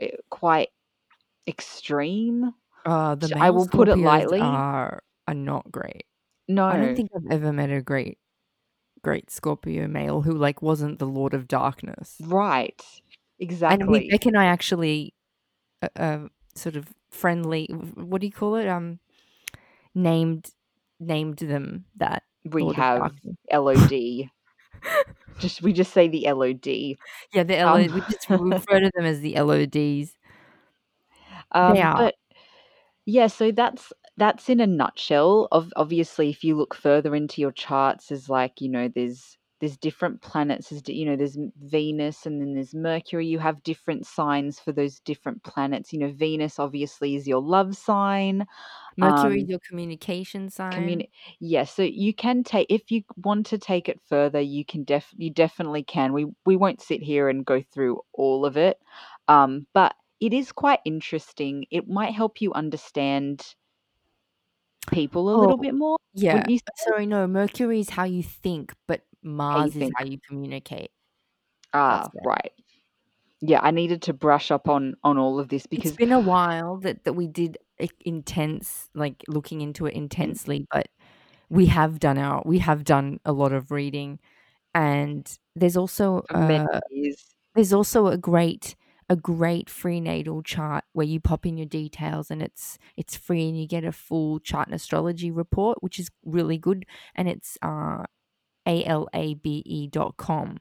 eh, 0.00 0.10
quite 0.30 0.68
extreme. 1.46 2.52
Uh, 2.86 3.14
the 3.14 3.28
Sh- 3.28 3.32
I 3.32 3.40
male 3.40 3.54
will 3.54 3.68
put 3.68 3.88
it 3.88 3.96
Scorpios 3.96 4.04
lightly. 4.04 4.40
are 4.40 5.02
are 5.26 5.34
not 5.34 5.70
great. 5.70 6.06
No, 6.48 6.64
I 6.64 6.76
don't 6.78 6.96
think 6.96 7.10
I've 7.14 7.30
ever 7.30 7.52
met 7.52 7.70
a 7.70 7.82
great 7.82 8.18
great 9.02 9.30
Scorpio 9.30 9.86
male 9.86 10.22
who 10.22 10.32
like 10.32 10.62
wasn't 10.62 10.98
the 10.98 11.06
Lord 11.06 11.34
of 11.34 11.46
Darkness. 11.46 12.16
Right. 12.20 12.82
Exactly. 13.38 13.82
And 13.82 13.90
we 13.90 13.98
Exactly. 13.98 14.10
Beck 14.10 14.26
and 14.26 14.38
I 14.38 14.46
actually 14.46 15.14
uh, 15.82 15.88
uh 15.96 16.28
sort 16.54 16.76
of 16.76 16.88
friendly. 17.10 17.66
What 17.66 18.20
do 18.20 18.26
you 18.26 18.32
call 18.32 18.56
it? 18.56 18.66
Um, 18.66 18.98
named 19.94 20.50
named 21.00 21.38
them 21.38 21.84
that 21.96 22.22
We 22.44 22.62
Lord 22.64 22.76
have 22.76 23.12
LOD. 23.52 24.30
Just 25.38 25.62
we 25.62 25.72
just 25.72 25.92
say 25.92 26.08
the 26.08 26.26
LOD. 26.32 26.66
Yeah, 27.32 27.44
the 27.44 27.60
Um, 27.60 27.92
We 27.94 28.00
just 28.00 28.28
refer 28.28 28.80
to 28.80 28.90
them 28.94 29.04
as 29.04 29.20
the 29.20 29.36
LODs. 29.36 30.12
um, 31.52 31.74
They 31.74 31.82
are. 31.82 31.96
but 31.96 32.14
yeah, 33.06 33.28
so 33.28 33.52
that's 33.52 33.92
that's 34.16 34.48
in 34.48 34.60
a 34.60 34.66
nutshell. 34.66 35.48
Of 35.52 35.72
obviously, 35.76 36.28
if 36.30 36.42
you 36.44 36.56
look 36.56 36.74
further 36.74 37.14
into 37.14 37.40
your 37.40 37.52
charts, 37.52 38.10
is 38.10 38.28
like 38.28 38.60
you 38.60 38.68
know, 38.68 38.88
there's 38.88 39.37
there's 39.60 39.76
different 39.76 40.22
planets. 40.22 40.70
There's 40.70 40.82
you 40.88 41.04
know, 41.06 41.16
there's 41.16 41.38
Venus 41.58 42.26
and 42.26 42.40
then 42.40 42.54
there's 42.54 42.74
Mercury. 42.74 43.26
You 43.26 43.38
have 43.38 43.62
different 43.62 44.06
signs 44.06 44.60
for 44.60 44.72
those 44.72 45.00
different 45.00 45.42
planets. 45.44 45.92
You 45.92 46.00
know, 46.00 46.12
Venus 46.12 46.58
obviously 46.58 47.14
is 47.16 47.26
your 47.28 47.42
love 47.42 47.76
sign. 47.76 48.46
Mercury 48.98 49.40
is 49.40 49.44
Um, 49.44 49.48
your 49.48 49.60
communication 49.60 50.50
sign. 50.50 51.04
communi- 51.04 51.10
yeah, 51.40 51.64
so 51.64 51.82
you 51.82 52.12
can 52.14 52.42
take 52.44 52.66
if 52.70 52.90
you 52.90 53.02
want 53.16 53.46
to 53.46 53.58
take 53.58 53.88
it 53.88 54.00
further, 54.08 54.40
you 54.40 54.64
can 54.64 54.84
def 54.84 55.12
you 55.16 55.30
definitely 55.30 55.82
can. 55.82 56.12
We 56.12 56.26
we 56.46 56.56
won't 56.56 56.80
sit 56.82 57.02
here 57.02 57.28
and 57.28 57.44
go 57.44 57.62
through 57.62 58.00
all 58.12 58.44
of 58.44 58.56
it, 58.56 58.78
um, 59.28 59.66
but 59.74 59.94
it 60.20 60.32
is 60.34 60.52
quite 60.52 60.80
interesting. 60.84 61.64
It 61.70 61.88
might 61.88 62.12
help 62.14 62.40
you 62.40 62.52
understand 62.52 63.54
people 64.90 65.32
a 65.32 65.36
little 65.36 65.56
Oh, 65.56 65.58
bit 65.58 65.74
more, 65.74 65.96
yeah. 66.12 66.48
Sorry, 66.76 67.06
no. 67.06 67.26
Mercury 67.26 67.80
is 67.80 67.90
how 67.90 68.04
you 68.04 68.22
think, 68.22 68.72
but 68.86 69.02
Mars 69.28 69.76
is 69.76 69.88
how 69.94 70.04
you 70.04 70.18
communicate. 70.28 70.90
Ah, 71.72 72.10
right. 72.22 72.52
Yeah, 73.40 73.60
I 73.62 73.70
needed 73.72 74.02
to 74.02 74.12
brush 74.14 74.50
up 74.50 74.68
on 74.68 74.96
on 75.04 75.18
all 75.18 75.40
of 75.40 75.48
this 75.48 75.66
because 75.66 75.92
it's 75.92 75.96
been 75.96 76.12
a 76.12 76.20
while 76.20 76.78
that 76.78 77.04
that 77.04 77.12
we 77.14 77.26
did 77.28 77.58
intense, 78.00 78.90
like 78.94 79.22
looking 79.28 79.60
into 79.60 79.86
it 79.86 79.94
Mm, 80.22 80.34
intensely, 80.34 80.66
but 80.72 80.88
we 81.50 81.66
have 81.66 82.00
done 82.00 82.18
our 82.18 82.42
we 82.46 82.58
have 82.60 82.84
done 82.84 83.20
a 83.26 83.32
lot 83.32 83.52
of 83.52 83.70
reading, 83.72 84.20
and 84.74 85.38
there's 85.56 85.76
also 85.78 86.22
uh 86.34 86.80
there's 87.54 87.72
also 87.72 88.08
a 88.08 88.18
great 88.18 88.76
a 89.10 89.16
great 89.16 89.70
free 89.70 90.00
natal 90.00 90.42
chart 90.42 90.84
where 90.94 91.06
you 91.06 91.20
pop 91.20 91.46
in 91.46 91.56
your 91.58 91.66
details 91.66 92.30
and 92.30 92.42
it's 92.42 92.78
it's 92.96 93.16
free 93.16 93.48
and 93.48 93.60
you 93.60 93.66
get 93.68 93.84
a 93.84 93.92
full 93.92 94.40
chart 94.40 94.68
and 94.68 94.74
astrology 94.74 95.30
report 95.30 95.82
which 95.82 95.98
is 96.00 96.10
really 96.24 96.58
good 96.58 96.86
and 97.16 97.28
it's 97.28 97.58
uh 97.62 98.04
A 98.68 98.84
L 98.84 99.08
A 99.14 99.34
B 99.34 99.62
E 99.66 99.88
dot 99.88 100.16
com. 100.16 100.58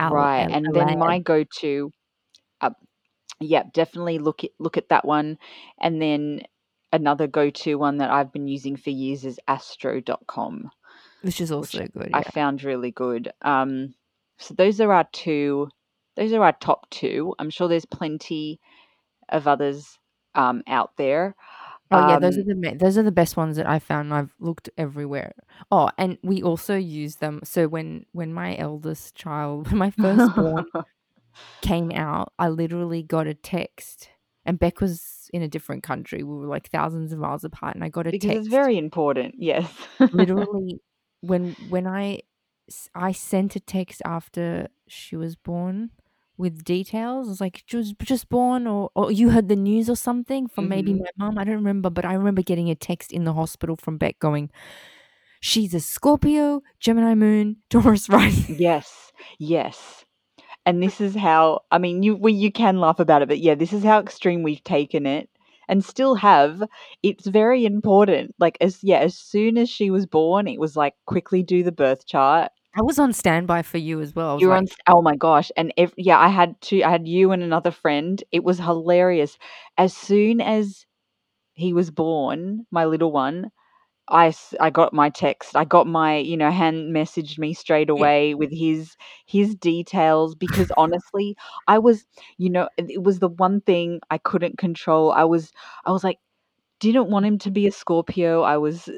Right, 0.00 0.48
and 0.52 0.66
then 0.74 0.98
my 0.98 1.18
go-to, 1.20 1.90
uh, 2.60 2.70
yeah, 3.40 3.64
definitely 3.72 4.18
look 4.18 4.44
at 4.44 4.50
look 4.58 4.76
at 4.76 4.88
that 4.90 5.04
one, 5.04 5.38
and 5.80 6.00
then 6.02 6.42
another 6.92 7.26
go-to 7.26 7.76
one 7.76 7.98
that 7.98 8.10
I've 8.10 8.32
been 8.32 8.48
using 8.48 8.76
for 8.76 8.90
years 8.90 9.24
is 9.24 9.40
Astro.com. 9.48 10.70
which 11.22 11.40
is 11.40 11.50
which 11.50 11.74
also 11.74 11.86
good. 11.88 12.10
I 12.12 12.18
Yeah. 12.18 12.30
found 12.30 12.64
really 12.64 12.90
good. 12.90 13.32
Um, 13.42 13.94
so 14.38 14.54
those 14.54 14.80
are 14.80 14.92
our 14.92 15.08
two. 15.12 15.68
Those 16.16 16.32
are 16.32 16.42
our 16.42 16.52
top 16.52 16.90
two. 16.90 17.34
I'm 17.38 17.50
sure 17.50 17.68
there's 17.68 17.86
plenty 17.86 18.60
of 19.30 19.48
others 19.48 19.98
um, 20.34 20.62
out 20.66 20.96
there. 20.96 21.34
Oh 21.92 21.98
yeah, 22.00 22.18
those 22.18 22.38
are 22.38 22.42
Um, 22.42 22.44
the 22.44 22.54
ma- 22.54 22.74
those 22.74 22.96
are 22.98 23.02
the 23.02 23.12
best 23.12 23.36
ones 23.36 23.56
that 23.56 23.68
I 23.68 23.78
found. 23.78 24.14
I've 24.14 24.34
looked 24.40 24.70
everywhere. 24.78 25.34
Oh, 25.70 25.90
and 25.98 26.18
we 26.22 26.42
also 26.42 26.74
use 26.76 27.16
them. 27.16 27.40
So 27.44 27.68
when 27.68 28.06
when 28.12 28.32
my 28.32 28.56
eldest 28.56 29.14
child, 29.14 29.72
my 29.72 29.90
firstborn 29.90 30.64
came 31.62 31.92
out, 31.92 32.32
I 32.38 32.48
literally 32.48 33.02
got 33.02 33.26
a 33.26 33.34
text, 33.34 34.10
and 34.44 34.58
Beck 34.58 34.80
was 34.80 35.30
in 35.32 35.42
a 35.42 35.48
different 35.48 35.82
country. 35.82 36.22
We 36.22 36.36
were 36.36 36.46
like 36.46 36.70
thousands 36.70 37.12
of 37.12 37.18
miles 37.18 37.44
apart, 37.44 37.74
and 37.74 37.84
I 37.84 37.88
got 37.88 38.06
a 38.06 38.10
because 38.10 38.28
text. 38.30 38.46
it's 38.46 38.48
very 38.48 38.78
important. 38.78 39.34
Yes. 39.38 39.70
literally 40.12 40.80
when 41.20 41.56
when 41.58 41.86
I 41.86 42.20
I 42.94 43.12
sent 43.12 43.56
a 43.56 43.60
text 43.60 44.02
after 44.04 44.68
she 44.88 45.16
was 45.16 45.36
born 45.36 45.90
with 46.42 46.64
details. 46.64 47.28
I 47.28 47.30
was 47.30 47.40
like, 47.40 47.62
she 47.66 47.76
was 47.78 47.94
just 48.02 48.28
born, 48.28 48.66
or 48.66 48.90
or 48.94 49.10
you 49.10 49.30
heard 49.30 49.48
the 49.48 49.56
news 49.56 49.88
or 49.88 49.96
something 49.96 50.48
from 50.48 50.68
maybe 50.68 50.92
Mhm. 50.92 51.00
my 51.00 51.10
mom. 51.26 51.38
I 51.38 51.44
don't 51.44 51.56
remember, 51.64 51.88
but 51.88 52.04
I 52.04 52.12
remember 52.14 52.42
getting 52.42 52.68
a 52.68 52.74
text 52.74 53.12
in 53.12 53.24
the 53.24 53.32
hospital 53.32 53.76
from 53.76 53.96
Beck 53.96 54.18
going, 54.18 54.50
"She's 55.40 55.72
a 55.74 55.80
Scorpio, 55.80 56.62
Gemini 56.80 57.14
Moon, 57.14 57.56
Taurus 57.70 58.08
rising." 58.08 58.56
Yes, 58.58 59.12
yes. 59.38 60.04
And 60.66 60.82
this 60.82 61.00
is 61.00 61.14
how 61.16 61.62
I 61.70 61.78
mean 61.78 62.02
you 62.02 62.14
we 62.16 62.32
you 62.32 62.52
can 62.52 62.78
laugh 62.80 63.00
about 63.00 63.22
it, 63.22 63.28
but 63.28 63.40
yeah, 63.40 63.54
this 63.56 63.72
is 63.72 63.82
how 63.82 63.98
extreme 63.98 64.42
we've 64.42 64.62
taken 64.64 65.06
it 65.06 65.28
and 65.68 65.84
still 65.84 66.14
have. 66.16 66.62
It's 67.02 67.26
very 67.26 67.64
important. 67.64 68.34
Like 68.38 68.58
as 68.60 68.82
yeah, 68.84 68.98
as 68.98 69.16
soon 69.16 69.58
as 69.58 69.68
she 69.68 69.90
was 69.90 70.06
born, 70.06 70.46
it 70.46 70.60
was 70.60 70.76
like 70.76 70.94
quickly 71.06 71.42
do 71.42 71.62
the 71.64 71.72
birth 71.72 72.06
chart. 72.06 72.52
I 72.74 72.82
was 72.82 72.98
on 72.98 73.12
standby 73.14 73.62
for 73.62 73.78
you 73.78 74.00
as 74.00 74.14
well. 74.14 74.38
You're 74.38 74.52
like, 74.52 74.62
on 74.62 74.66
oh 74.88 75.02
my 75.02 75.16
gosh. 75.16 75.50
And 75.56 75.72
ev- 75.76 75.94
yeah, 75.96 76.18
I 76.18 76.28
had 76.28 76.60
two 76.60 76.82
I 76.84 76.90
had 76.90 77.06
you 77.06 77.32
and 77.32 77.42
another 77.42 77.70
friend. 77.70 78.22
It 78.32 78.44
was 78.44 78.58
hilarious. 78.58 79.38
As 79.78 79.94
soon 79.96 80.40
as 80.40 80.86
he 81.54 81.72
was 81.74 81.90
born, 81.90 82.66
my 82.70 82.84
little 82.86 83.12
one, 83.12 83.50
I 84.08 84.34
I 84.60 84.70
got 84.70 84.94
my 84.94 85.10
text. 85.10 85.56
I 85.56 85.64
got 85.64 85.86
my, 85.88 86.18
you 86.18 86.36
know, 86.36 86.50
Han 86.50 86.90
messaged 86.92 87.38
me 87.38 87.54
straight 87.54 87.90
Yeah. 87.94 88.04
away 88.04 88.34
with 88.34 88.50
his 88.52 88.96
his 89.26 89.54
details 89.56 90.34
because 90.36 90.72
honestly, 90.76 91.36
I 91.68 91.78
was, 91.78 92.06
you 92.38 92.50
know, 92.50 92.68
it 92.78 93.02
was 93.04 93.20
the 93.20 93.28
one 93.28 93.60
thing 93.62 94.00
I 94.10 94.18
couldn't 94.18 94.58
control. 94.58 95.12
I 95.12 95.24
was 95.24 95.52
I 95.86 95.92
was 95.92 96.04
like 96.04 96.18
didn't 96.90 97.08
want 97.10 97.26
him 97.26 97.38
to 97.38 97.50
be 97.52 97.66
a 97.68 97.70
Scorpio. 97.72 98.42
I 98.42 98.56
was 98.56 98.88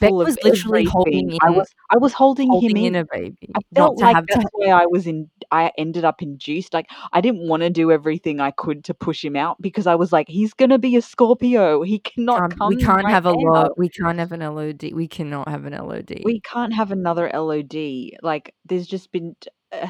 Beck 0.00 0.12
fearful 0.12 0.20
of 0.20 0.26
was 0.26 0.38
literally 0.42 0.86
everything. 0.86 0.86
holding 0.86 1.38
I 1.40 1.50
was 1.50 1.68
I 1.90 1.96
was 1.98 2.12
holding 2.12 2.52
him 2.52 2.76
in. 2.76 2.94
in 2.94 2.94
a 2.96 3.04
baby, 3.10 3.48
I 3.54 3.60
not 3.70 3.94
felt 3.94 3.98
to 3.98 4.04
like 4.04 4.16
have 4.16 4.28
to. 4.28 4.40
that's 4.40 4.50
where 4.52 4.74
I 4.74 4.86
was 4.86 5.06
in. 5.06 5.30
I 5.50 5.70
ended 5.78 6.04
up 6.04 6.20
induced. 6.22 6.74
Like 6.74 6.90
I 7.12 7.20
didn't 7.20 7.48
want 7.48 7.62
to 7.62 7.70
do 7.70 7.90
everything 7.92 8.40
I 8.40 8.50
could 8.50 8.84
to 8.84 8.94
push 8.94 9.24
him 9.24 9.36
out 9.36 9.60
because 9.62 9.86
I 9.86 9.94
was 9.94 10.12
like, 10.12 10.28
he's 10.28 10.52
gonna 10.52 10.78
be 10.78 10.96
a 10.96 11.02
Scorpio. 11.02 11.82
He 11.82 11.98
cannot 12.00 12.42
Um, 12.42 12.50
come 12.50 12.68
we 12.68 12.76
can't 12.76 13.04
right 13.04 13.10
have 13.10 13.26
a 13.26 13.32
lot. 13.32 13.78
We 13.78 13.88
can't 13.88 14.18
have 14.18 14.32
an 14.32 14.40
LOD. 14.40 14.92
We 14.92 15.08
cannot 15.08 15.48
have 15.48 15.64
an 15.64 15.72
LOD. 15.72 16.22
We 16.24 16.40
can't 16.40 16.74
have 16.74 16.90
another 16.92 17.30
LOD. 17.32 18.12
Like 18.22 18.54
there's 18.66 18.86
just 18.86 19.12
been. 19.12 19.36
Uh, 19.70 19.88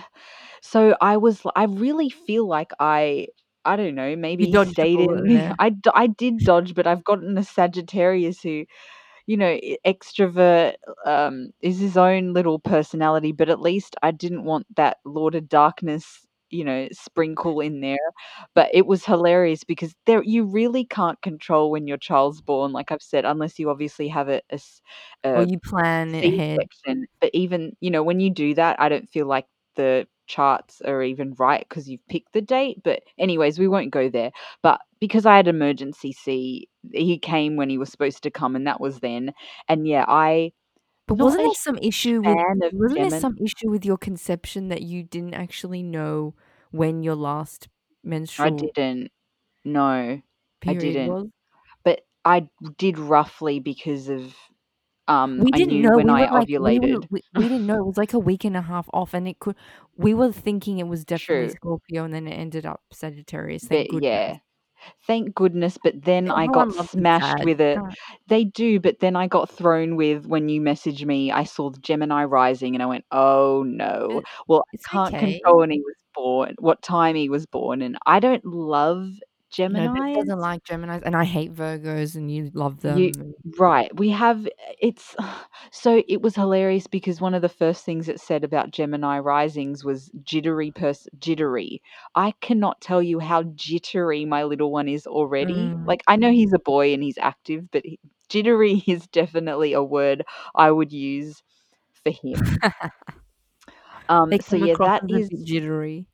so 0.61 0.97
I 1.01 1.17
was. 1.17 1.43
I 1.57 1.65
really 1.65 2.11
feel 2.11 2.47
like 2.47 2.73
I. 2.79 3.29
I 3.65 3.77
don't 3.77 3.95
know. 3.95 4.17
Maybe 4.17 4.47
he 4.51 4.61
stayed 4.61 5.01
in 5.01 5.23
there. 5.23 5.55
I, 5.59 5.75
I 5.95 6.07
did 6.09 6.43
dodge, 6.45 6.75
but 6.75 6.87
I've 6.87 7.05
gotten 7.05 7.39
a 7.39 7.45
Sagittarius 7.45 8.43
who 8.43 8.65
you 9.27 9.37
know, 9.37 9.59
extrovert 9.87 10.75
um, 11.07 11.51
is 11.61 11.79
his 11.79 11.97
own 11.97 12.33
little 12.33 12.59
personality, 12.59 13.33
but 13.33 13.49
at 13.49 13.61
least 13.61 13.97
I 14.03 14.11
didn't 14.11 14.45
want 14.45 14.67
that 14.77 14.99
Lord 15.05 15.35
of 15.37 15.49
Darkness, 15.49 16.27
you 16.51 16.65
know, 16.65 16.89
sprinkle 16.93 17.61
in 17.61 17.81
there. 17.81 17.99
But 18.55 18.71
it 18.75 18.87
was 18.87 19.05
hilarious 19.05 19.65
because 19.65 19.95
there 20.07 20.23
you 20.25 20.45
really 20.45 20.85
can't 20.85 21.21
control 21.23 21.71
when 21.71 21.87
your 21.87 21.99
child's 21.99 22.41
born, 22.41 22.73
like 22.73 22.91
I've 22.91 23.03
said, 23.03 23.25
unless 23.25 23.59
you 23.59 23.71
obviously 23.71 24.09
have 24.09 24.29
a, 24.29 24.43
a 24.51 24.59
a 25.35 25.47
you 25.49 25.59
plan 25.59 26.15
ahead. 26.15 26.59
C-section. 26.61 27.07
But 27.21 27.31
even, 27.35 27.77
you 27.81 27.91
know, 27.91 28.03
when 28.03 28.21
you 28.21 28.31
do 28.31 28.55
that, 28.55 28.81
I 28.81 28.89
don't 28.89 29.09
feel 29.11 29.27
like 29.27 29.47
the 29.77 30.07
charts 30.27 30.81
are 30.83 31.03
even 31.03 31.35
right 31.39 31.67
because 31.69 31.89
you've 31.89 32.07
picked 32.09 32.33
the 32.33 32.41
date. 32.41 32.83
But 32.83 33.03
anyways, 33.19 33.59
we 33.59 33.69
won't 33.69 33.91
go 33.91 34.09
there. 34.09 34.31
But 34.63 34.81
because 35.01 35.27
I 35.27 35.37
had 35.37 35.49
emergency 35.49 36.13
C, 36.13 36.69
he 36.93 37.19
came 37.19 37.57
when 37.57 37.71
he 37.71 37.79
was 37.79 37.91
supposed 37.91 38.23
to 38.23 38.31
come, 38.31 38.57
and 38.57 38.67
that 38.67 38.81
was 38.81 39.01
then. 39.01 39.33
And 39.69 39.87
yeah, 39.87 40.05
I 40.09 40.53
But 41.07 41.19
wasn't 41.19 41.45
there 41.45 41.55
some 41.55 41.79
issue 41.79 42.21
with 42.23 42.73
wasn't 42.73 43.11
there 43.11 43.21
some 43.21 43.37
issue 43.39 43.71
with 43.71 43.85
your 43.85 43.99
conception 43.99 44.69
that 44.69 44.83
you 44.83 45.03
didn't 45.03 45.35
actually 45.35 45.83
know 45.83 46.35
when 46.71 47.03
your 47.03 47.17
last 47.17 47.69
menstrual? 48.05 48.49
I 48.49 48.51
didn't. 48.51 49.11
No, 49.65 50.21
I 50.67 50.75
didn't. 50.75 51.09
was? 51.09 51.27
But 51.85 52.03
I 52.25 52.49
did 52.79 52.99
roughly 52.99 53.61
because 53.61 54.09
of 54.09 54.35
um 55.13 55.45
We 55.45 55.53
didn't 55.53 55.81
know. 55.81 55.99
when 55.99 56.09
We 56.09 56.11
I 56.11 56.27
like 56.31 56.51
we 56.59 56.79
were 56.81 57.01
ovulated. 57.01 57.09
we, 57.11 57.23
we 57.35 57.49
didn't 57.49 57.67
know. 57.67 57.81
It 57.81 57.87
was 57.87 57.97
like 57.99 58.13
a 58.15 58.19
week 58.19 58.45
and 58.45 58.57
a 58.57 58.63
half 58.63 58.89
off, 58.93 59.15
and 59.15 59.27
it 59.29 59.39
could. 59.41 59.57
We 59.97 60.15
were 60.15 60.33
thinking 60.33 60.79
it 60.79 60.87
was 60.89 61.05
definitely 61.05 61.49
True. 61.49 61.57
Scorpio, 61.57 62.05
and 62.05 62.15
then 62.15 62.27
it 62.29 62.33
ended 62.35 62.67
up 62.67 62.83
Sagittarius. 62.93 63.65
Thank 63.69 63.89
But 63.89 63.89
goodness. 63.89 64.05
yeah, 64.05 64.39
thank 65.07 65.35
goodness. 65.35 65.79
But 65.83 66.03
then 66.05 66.31
I 66.31 66.47
got 66.47 66.75
smashed 66.75 67.45
with 67.45 67.61
it. 67.61 67.79
They 68.29 68.45
do, 68.45 68.81
but 68.81 69.01
then 69.01 69.17
I 69.17 69.27
got 69.27 69.51
thrown 69.51 69.97
with 69.97 70.27
when 70.27 70.49
you 70.49 70.61
messaged 70.61 71.05
me, 71.05 71.31
I 71.33 71.45
saw 71.45 71.71
the 71.71 71.81
Gemini 71.81 72.25
rising 72.25 72.75
and 72.75 72.83
I 72.83 72.87
went, 72.87 73.05
oh 73.13 73.65
no. 73.67 74.19
It, 74.19 74.25
Well, 74.49 74.65
I 74.75 74.79
can't 74.91 75.15
okay. 75.15 75.41
control 75.41 75.59
when 75.59 75.71
he 75.71 75.81
was 75.81 75.97
born, 76.15 76.55
what 76.59 76.83
time 76.83 77.17
he 77.17 77.29
was 77.29 77.47
born. 77.47 77.83
And 77.83 77.99
I 78.07 78.21
don't 78.21 78.45
love 78.45 79.09
No, 79.59 79.95
Beck 79.95 80.15
doesn't 80.15 80.39
like 80.39 80.65
Gemini's, 80.65 81.03
and 81.05 81.17
I 81.17 81.25
hate 81.25 81.55
Virgos, 81.55 82.15
and 82.15 82.31
you 82.31 82.51
love 82.55 82.81
them. 82.81 82.99
and- 82.99 83.35
right. 83.59 83.95
We 83.97 84.11
have 84.11 84.49
it's 84.81 85.15
so 85.71 86.03
it 86.09 86.23
was 86.23 86.35
hilarious 86.35 86.87
because 86.87 87.21
one 87.21 87.35
of 87.35 87.43
the 87.43 87.49
first 87.49 87.85
things 87.85 88.09
it 88.09 88.21
said 88.21 88.45
about 88.45 88.71
Gemini 88.71 89.19
risings 89.19 89.85
was 89.85 90.11
jittery 90.25 90.71
pers 90.71 91.07
jittery. 91.19 91.83
I 92.15 92.33
cannot 92.41 92.81
tell 92.81 93.03
you 93.03 93.19
how 93.19 93.43
jittery 93.55 94.25
my 94.25 94.45
little 94.45 94.73
one 94.73 94.89
is 94.89 95.07
already. 95.07 95.55
Mm. 95.55 95.87
Like 95.87 96.03
I 96.07 96.17
know 96.17 96.31
he's 96.31 96.53
a 96.53 96.59
boy 96.59 96.95
and 96.95 97.03
he's 97.03 97.19
active, 97.19 97.71
but 97.71 97.83
he, 97.85 97.99
jittery 98.29 98.83
is 98.87 99.07
definitely 99.09 99.73
a 99.73 99.83
word 99.83 100.25
I 100.55 100.71
would 100.71 100.93
use 100.93 101.43
for 102.03 102.11
him. 102.11 102.41
Um 104.09 104.33
so 104.41 104.57
yeah, 104.57 104.75
that 104.81 105.05
is 105.09 105.31
jittery. 105.45 106.07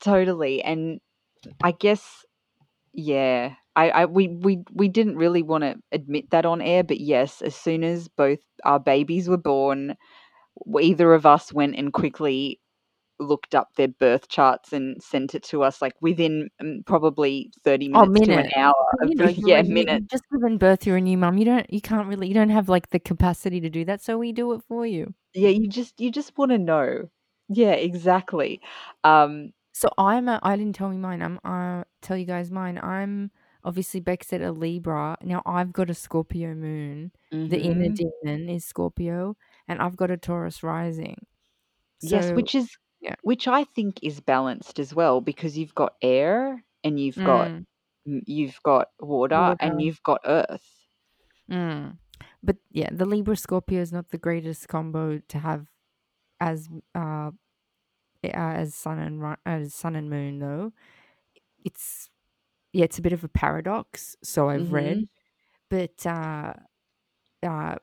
totally 0.00 0.62
and 0.62 1.00
I 1.62 1.70
guess 1.70 2.24
Yeah, 3.00 3.54
I, 3.76 3.90
I 3.90 4.04
we 4.06 4.26
we 4.28 4.64
we 4.72 4.88
didn't 4.88 5.16
really 5.18 5.42
want 5.42 5.62
to 5.62 5.76
admit 5.92 6.30
that 6.30 6.44
on 6.44 6.60
air, 6.60 6.82
but 6.82 6.98
yes, 7.00 7.42
as 7.42 7.54
soon 7.54 7.84
as 7.84 8.08
both 8.08 8.40
our 8.64 8.80
babies 8.80 9.28
were 9.28 9.36
born, 9.36 9.96
either 10.80 11.14
of 11.14 11.26
us 11.26 11.52
went 11.52 11.76
and 11.76 11.92
quickly 11.92 12.60
looked 13.20 13.54
up 13.54 13.70
their 13.76 13.88
birth 13.88 14.28
charts 14.28 14.72
and 14.72 15.02
sent 15.02 15.34
it 15.36 15.44
to 15.44 15.62
us, 15.62 15.82
like 15.82 15.94
within 16.02 16.48
um, 16.60 16.82
probably 16.86 17.52
30 17.64 17.88
minutes 17.88 18.20
to 18.22 18.36
an 18.36 18.50
hour. 18.56 18.74
You 19.02 19.14
Of, 19.14 19.16
know, 19.16 19.28
you're 19.38 19.50
yeah, 19.50 19.60
a, 19.60 19.64
you, 19.64 19.74
minute. 19.74 20.04
just 20.10 20.24
given 20.32 20.58
birth. 20.58 20.86
You're 20.86 20.96
a 20.98 21.00
new 21.00 21.18
mum. 21.18 21.38
You 21.38 21.44
don't. 21.46 21.72
You 21.72 21.80
can't 21.80 22.08
really. 22.08 22.28
You 22.28 22.34
don't 22.34 22.50
have 22.50 22.68
like 22.68 22.90
the 22.90 23.00
capacity 23.00 23.60
to 23.60 23.70
do 23.70 23.84
that. 23.86 24.02
So 24.02 24.18
we 24.18 24.32
do 24.32 24.52
it 24.54 24.62
for 24.68 24.86
you. 24.86 25.14
Yeah, 25.34 25.50
you 25.50 25.68
just 25.68 26.00
you 26.00 26.10
just 26.10 26.36
want 26.38 26.50
to 26.52 26.58
know. 26.58 27.10
Yeah, 27.48 27.72
exactly. 27.72 28.60
Um, 29.04 29.52
So 29.72 29.88
I'm 29.98 30.28
a. 30.28 30.40
I 30.42 30.56
didn't 30.56 30.74
tell 30.74 30.92
you 30.92 30.98
mine. 30.98 31.22
I'm. 31.22 31.40
Uh, 31.44 31.84
tell 32.08 32.16
you 32.16 32.24
guys 32.24 32.50
mine. 32.50 32.78
I'm 32.82 33.30
obviously 33.64 34.00
Beck 34.00 34.24
said 34.24 34.40
a 34.42 34.52
Libra. 34.52 35.16
Now 35.22 35.42
I've 35.44 35.72
got 35.72 35.90
a 35.90 35.94
Scorpio 35.94 36.54
moon. 36.54 37.12
The 37.30 37.60
inner 37.60 37.88
mhm. 37.90 37.96
demon 38.22 38.48
is 38.48 38.64
Scorpio, 38.64 39.36
and 39.68 39.80
I've 39.80 39.96
got 39.96 40.10
a 40.10 40.16
Taurus 40.16 40.62
rising. 40.62 41.26
Yes, 42.00 42.30
which 42.32 42.54
is 42.54 42.70
yeah. 43.00 43.14
which 43.22 43.46
I 43.46 43.64
think 43.64 44.00
is 44.02 44.20
balanced 44.20 44.78
as 44.78 44.94
well 44.94 45.20
because 45.20 45.58
you've 45.58 45.74
got 45.74 45.94
air 46.02 46.64
and 46.82 46.98
you've 46.98 47.16
got 47.16 47.48
Mm, 47.48 47.66
m- 48.06 48.22
you've 48.26 48.58
got 48.62 48.88
water 49.00 49.36
water. 49.36 49.56
and 49.60 49.80
you've 49.82 50.02
got 50.02 50.20
earth. 50.24 50.66
Mm. 51.50 51.98
But 52.42 52.56
yeah, 52.70 52.88
the 52.92 53.04
Libra 53.04 53.36
Scorpio 53.36 53.80
is 53.80 53.92
not 53.92 54.10
the 54.10 54.18
greatest 54.18 54.68
combo 54.68 55.18
to 55.28 55.38
have 55.38 55.66
as 56.40 56.68
uh 56.94 57.30
uh, 58.24 58.54
as 58.62 58.74
sun 58.74 58.98
and 58.98 59.36
as 59.46 59.74
sun 59.74 59.96
and 59.96 60.10
moon 60.10 60.38
though. 60.38 60.72
It's 61.64 62.10
yeah, 62.72 62.84
it's 62.84 62.98
a 62.98 63.02
bit 63.02 63.12
of 63.12 63.24
a 63.24 63.28
paradox. 63.28 64.16
So 64.22 64.48
I've 64.48 64.72
read, 64.72 64.98
Mhm. 64.98 65.08
but 65.68 66.06
uh 66.06 66.54
uh, 67.40 67.76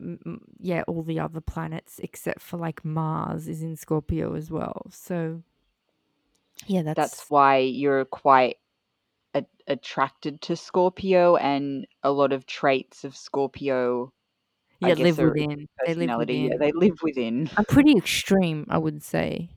yeah, 0.60 0.84
all 0.86 1.02
the 1.02 1.18
other 1.20 1.40
planets 1.40 1.98
except 2.04 2.42
for 2.42 2.58
like 2.58 2.84
Mars 2.84 3.48
is 3.48 3.62
in 3.62 3.78
Scorpio 3.78 4.36
as 4.36 4.52
well. 4.52 4.88
So 4.92 5.44
yeah, 6.68 6.82
That's 6.84 6.98
that's 6.98 7.30
why 7.30 7.60
you're 7.60 8.04
quite 8.06 8.58
a- 9.34 9.46
attracted 9.68 10.42
to 10.42 10.56
Scorpio, 10.58 11.36
and 11.38 11.88
a 12.04 12.12
lot 12.12 12.34
of 12.34 12.46
traits 12.46 13.04
of 13.06 13.16
Scorpio, 13.16 14.12
yeah, 14.82 14.94
live 14.96 15.18
within. 15.20 15.68
They 15.86 15.94
live 15.94 16.10
personality. 16.10 16.34
Yeah, 16.36 16.44
within. 16.44 16.60
they 16.60 16.72
live 16.74 17.02
within. 17.02 17.50
I'm 17.58 17.66
pretty 17.66 17.96
extreme, 17.98 18.66
I 18.70 18.78
would 18.78 19.04
say, 19.04 19.50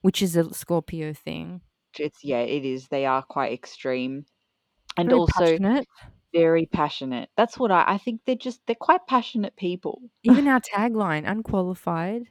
which 0.00 0.22
is 0.22 0.34
a 0.36 0.52
Scorpio 0.54 1.12
thing. 1.12 1.60
It's 1.98 2.22
yeah, 2.24 2.40
it 2.40 2.64
is. 2.64 2.88
They 2.88 3.06
are 3.06 3.22
quite 3.22 3.52
extreme, 3.52 4.24
and 4.96 5.08
Very 5.08 5.18
also 5.18 5.32
passionate. 5.32 5.86
very 6.32 6.66
passionate. 6.66 7.28
That's 7.36 7.58
what 7.58 7.70
I, 7.70 7.84
I 7.86 7.98
think. 7.98 8.20
They're 8.26 8.36
just 8.36 8.60
they're 8.66 8.76
quite 8.76 9.06
passionate 9.08 9.56
people. 9.56 10.02
Even 10.22 10.46
our 10.48 10.60
tagline, 10.60 11.28
unqualified, 11.30 12.24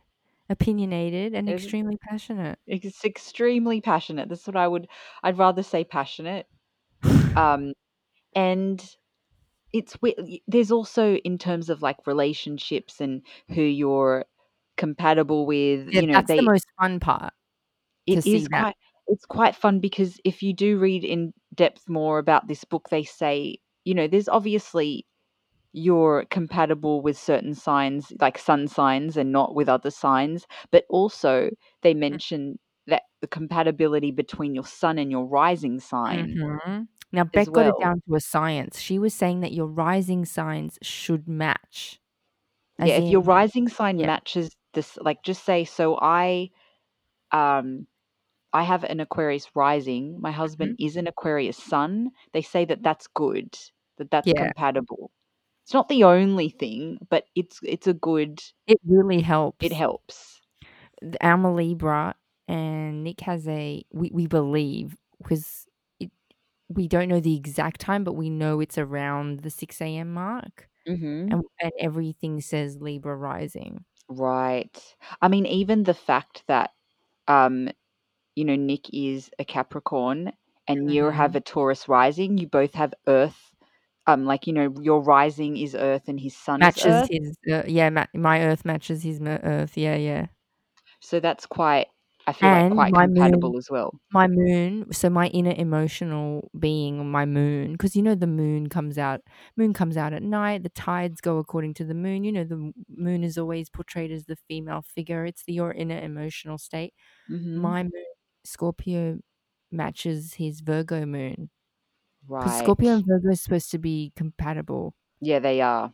opinionated, 0.50 1.34
and 1.34 1.48
It's- 1.50 1.64
extremely 1.64 1.98
passionate. 1.98 2.60
It's 2.68 3.04
extremely 3.04 3.82
passionate. 3.82 4.30
That's 4.30 4.48
what 4.48 4.56
I 4.56 4.68
would. 4.68 4.88
I'd 5.24 5.38
rather 5.38 5.64
say 5.64 5.84
passionate. 5.84 6.48
Um, 7.36 7.74
and 8.36 8.84
it's 9.72 9.96
there's 10.48 10.72
also 10.72 11.16
in 11.18 11.38
terms 11.38 11.70
of 11.70 11.82
like 11.82 11.98
relationships 12.08 13.00
and 13.00 13.22
who 13.50 13.62
you're 13.62 14.26
compatible 14.78 15.46
with. 15.46 15.90
Yeah, 15.94 16.02
you 16.02 16.08
know, 16.08 16.14
that's 16.14 16.28
they 16.28 16.38
the 16.38 16.42
most 16.44 16.66
fun 16.80 17.00
part. 17.00 17.34
It 18.08 18.18
is 18.20 18.26
is 18.28 18.48
that. 18.50 18.76
It's 19.10 19.26
quite 19.26 19.56
fun 19.56 19.80
because 19.82 20.20
if 20.26 20.44
you 20.44 20.54
do 20.54 20.80
read 20.80 21.04
in 21.06 21.34
depth 21.56 21.90
more 21.90 22.20
about 22.20 22.48
this 22.48 22.64
book, 22.66 22.90
they 22.90 23.04
say 23.04 23.58
you 23.86 23.94
know 23.96 24.08
there's 24.08 24.30
obviously 24.30 25.06
you're 25.74 26.26
compatible 26.32 27.02
with 27.02 27.18
certain 27.18 27.54
signs 27.56 28.12
like 28.22 28.38
sun 28.38 28.68
signs 28.68 29.18
and 29.18 29.32
not 29.32 29.56
with 29.56 29.70
other 29.70 29.92
signs 29.92 30.48
but 30.72 30.86
also 30.90 31.50
they 31.84 31.94
Mm. 32.10 32.20
mention 32.20 32.60
that 32.88 33.04
the 33.22 33.28
compatibility 33.28 34.12
between 34.12 34.56
your 34.56 34.66
sun 34.66 34.98
and 35.00 35.12
your 35.12 35.26
rising 35.28 35.80
sign 35.80 36.40
Mhm. 36.40 36.88
Now, 37.12 37.24
Beck 37.24 37.52
got 37.52 37.66
it 37.66 37.78
down 37.80 38.02
to 38.08 38.16
a 38.16 38.20
science. 38.20 38.80
She 38.80 39.00
was 39.00 39.14
saying 39.14 39.42
that 39.42 39.52
your 39.54 39.66
rising 39.68 40.26
signs 40.26 40.78
should 40.82 41.28
match. 41.28 42.00
Yeah 42.82 42.98
if 42.98 43.10
your 43.10 43.22
rising 43.22 43.68
sign 43.68 43.98
yeah. 44.00 44.06
matches 44.06 44.56
this 44.74 44.98
like 45.02 45.22
just 45.24 45.44
say 45.44 45.66
so 45.66 45.98
i 46.02 46.50
um 47.32 47.88
i 48.54 48.64
have 48.64 48.84
an 48.84 49.00
aquarius 49.00 49.48
rising 49.56 50.20
my 50.22 50.32
husband 50.32 50.72
Mm-hmm. 50.72 50.80
is 50.80 50.96
an 50.98 51.08
aquarius 51.08 51.58
sun 51.58 52.10
they 52.34 52.42
say 52.42 52.66
that 52.66 52.84
that's 52.84 53.08
good 53.08 53.58
that 53.98 54.12
that's 54.12 54.34
Yeah. 54.34 54.34
compatible 54.34 55.12
it's 55.66 55.74
not 55.74 55.90
the 55.90 56.04
only 56.04 56.50
thing 56.50 57.00
but 57.10 57.26
it's 57.36 57.60
it's 57.64 57.88
a 57.88 57.94
good 57.94 58.42
It 58.68 58.80
really 58.86 59.20
helps. 59.22 59.68
it 59.68 59.74
helps 59.74 60.42
th- 61.02 61.16
Alma 61.22 61.54
Libra 61.54 62.16
and 62.48 63.04
Nick 63.04 63.22
has 63.22 63.48
a 63.48 63.84
we, 63.94 64.12
we 64.14 64.28
believe 64.28 64.98
because 65.22 65.68
it 66.00 66.12
we 66.70 66.88
don't 66.88 67.10
know 67.10 67.20
the 67.22 67.36
exact 67.38 67.82
time, 67.82 68.04
but 68.04 68.14
we 68.16 68.30
know 68.30 68.60
it's 68.62 68.78
around 68.78 69.42
the 69.42 69.50
six 69.52 69.82
a.m. 69.82 70.14
mark, 70.14 70.70
hmm 70.88 71.30
and 71.30 71.44
and 71.62 71.74
everything 71.80 72.42
says 72.42 72.78
Libra 72.82 73.16
rising. 73.18 73.86
right 74.10 74.96
i 75.22 75.28
mean 75.28 75.46
even 75.46 75.84
the 75.84 75.94
fact 75.94 76.44
that 76.48 76.72
um 77.28 77.70
you 78.40 78.46
know 78.46 78.56
nick 78.56 78.86
is 78.94 79.30
a 79.40 79.46
capricorn 79.46 80.32
and 80.68 80.92
you 80.92 81.06
have 81.22 81.36
a 81.36 81.42
taurus 81.42 81.88
rising 81.90 82.38
you 82.38 82.48
both 82.48 82.74
have 82.76 82.94
earth 83.08 83.42
um 84.08 84.26
like 84.26 84.48
you 84.48 84.54
know 84.54 84.74
your 84.82 85.02
rising 85.04 85.58
is 85.58 85.76
earth 85.76 86.08
and 86.10 86.20
his 86.20 86.36
sun 86.38 86.72
is 86.76 86.78
Matches 86.78 87.08
his 87.10 87.36
uh, 87.52 87.64
yeah, 87.68 87.90
ma- 87.90 88.06
my 88.14 88.42
Earth 88.46 88.64
matches 88.66 89.04
his 89.04 89.20
Earth. 89.22 89.78
Yeah, 89.78 89.96
yeah. 89.96 90.28
So 91.02 91.20
that's 91.20 91.46
quite, 91.46 91.88
I 92.28 92.34
feel 92.34 92.52
like 92.52 92.70
quite 92.70 92.94
compatible 92.98 93.56
moon- 93.56 93.58
as 93.58 93.70
well. 93.70 94.00
My 94.14 94.28
moon, 94.28 94.92
so 94.94 95.10
my 95.10 95.28
inner 95.30 95.54
emotional 95.58 96.50
being, 96.60 97.10
my 97.12 97.26
moon, 97.26 97.74
because 97.74 97.96
you 97.96 98.02
know 98.04 98.16
the 98.16 98.28
moon 98.28 98.70
comes 98.70 98.98
out. 98.98 99.22
Moon 99.58 99.74
comes 99.74 99.98
out 99.98 100.14
at 100.14 100.24
night. 100.24 100.64
The 100.64 100.70
tides 100.70 101.22
go 101.22 101.40
according 101.40 101.76
to 101.76 101.86
the 101.86 101.96
moon. 101.96 102.24
You 102.26 102.32
know 102.34 102.44
the 102.46 102.74
moon 102.90 103.24
is 103.26 103.38
always 103.38 103.70
portrayed 103.70 104.12
as 104.12 104.26
the 104.26 104.38
female 104.38 104.84
figure. 104.84 105.26
It's 105.26 105.44
the, 105.46 105.54
your 105.54 105.74
inner 105.74 106.00
emotional 106.00 106.58
state. 106.60 106.94
hmm 107.28 107.70
my 107.70 107.84
moon 107.84 108.06
Scorpio 108.44 109.20
matches 109.72 110.36
his 110.36 110.62
Virgo 110.62 111.06
moon 111.06 111.50
right. 112.28 112.60
Scorpio 112.60 112.94
and 112.94 113.06
Virgo 113.06 113.30
are 113.30 113.36
supposed 113.36 113.72
to 113.72 113.78
be 113.78 114.12
compatible. 114.16 114.94
Yeah, 115.22 115.40
they 115.40 115.62
are. 115.62 115.92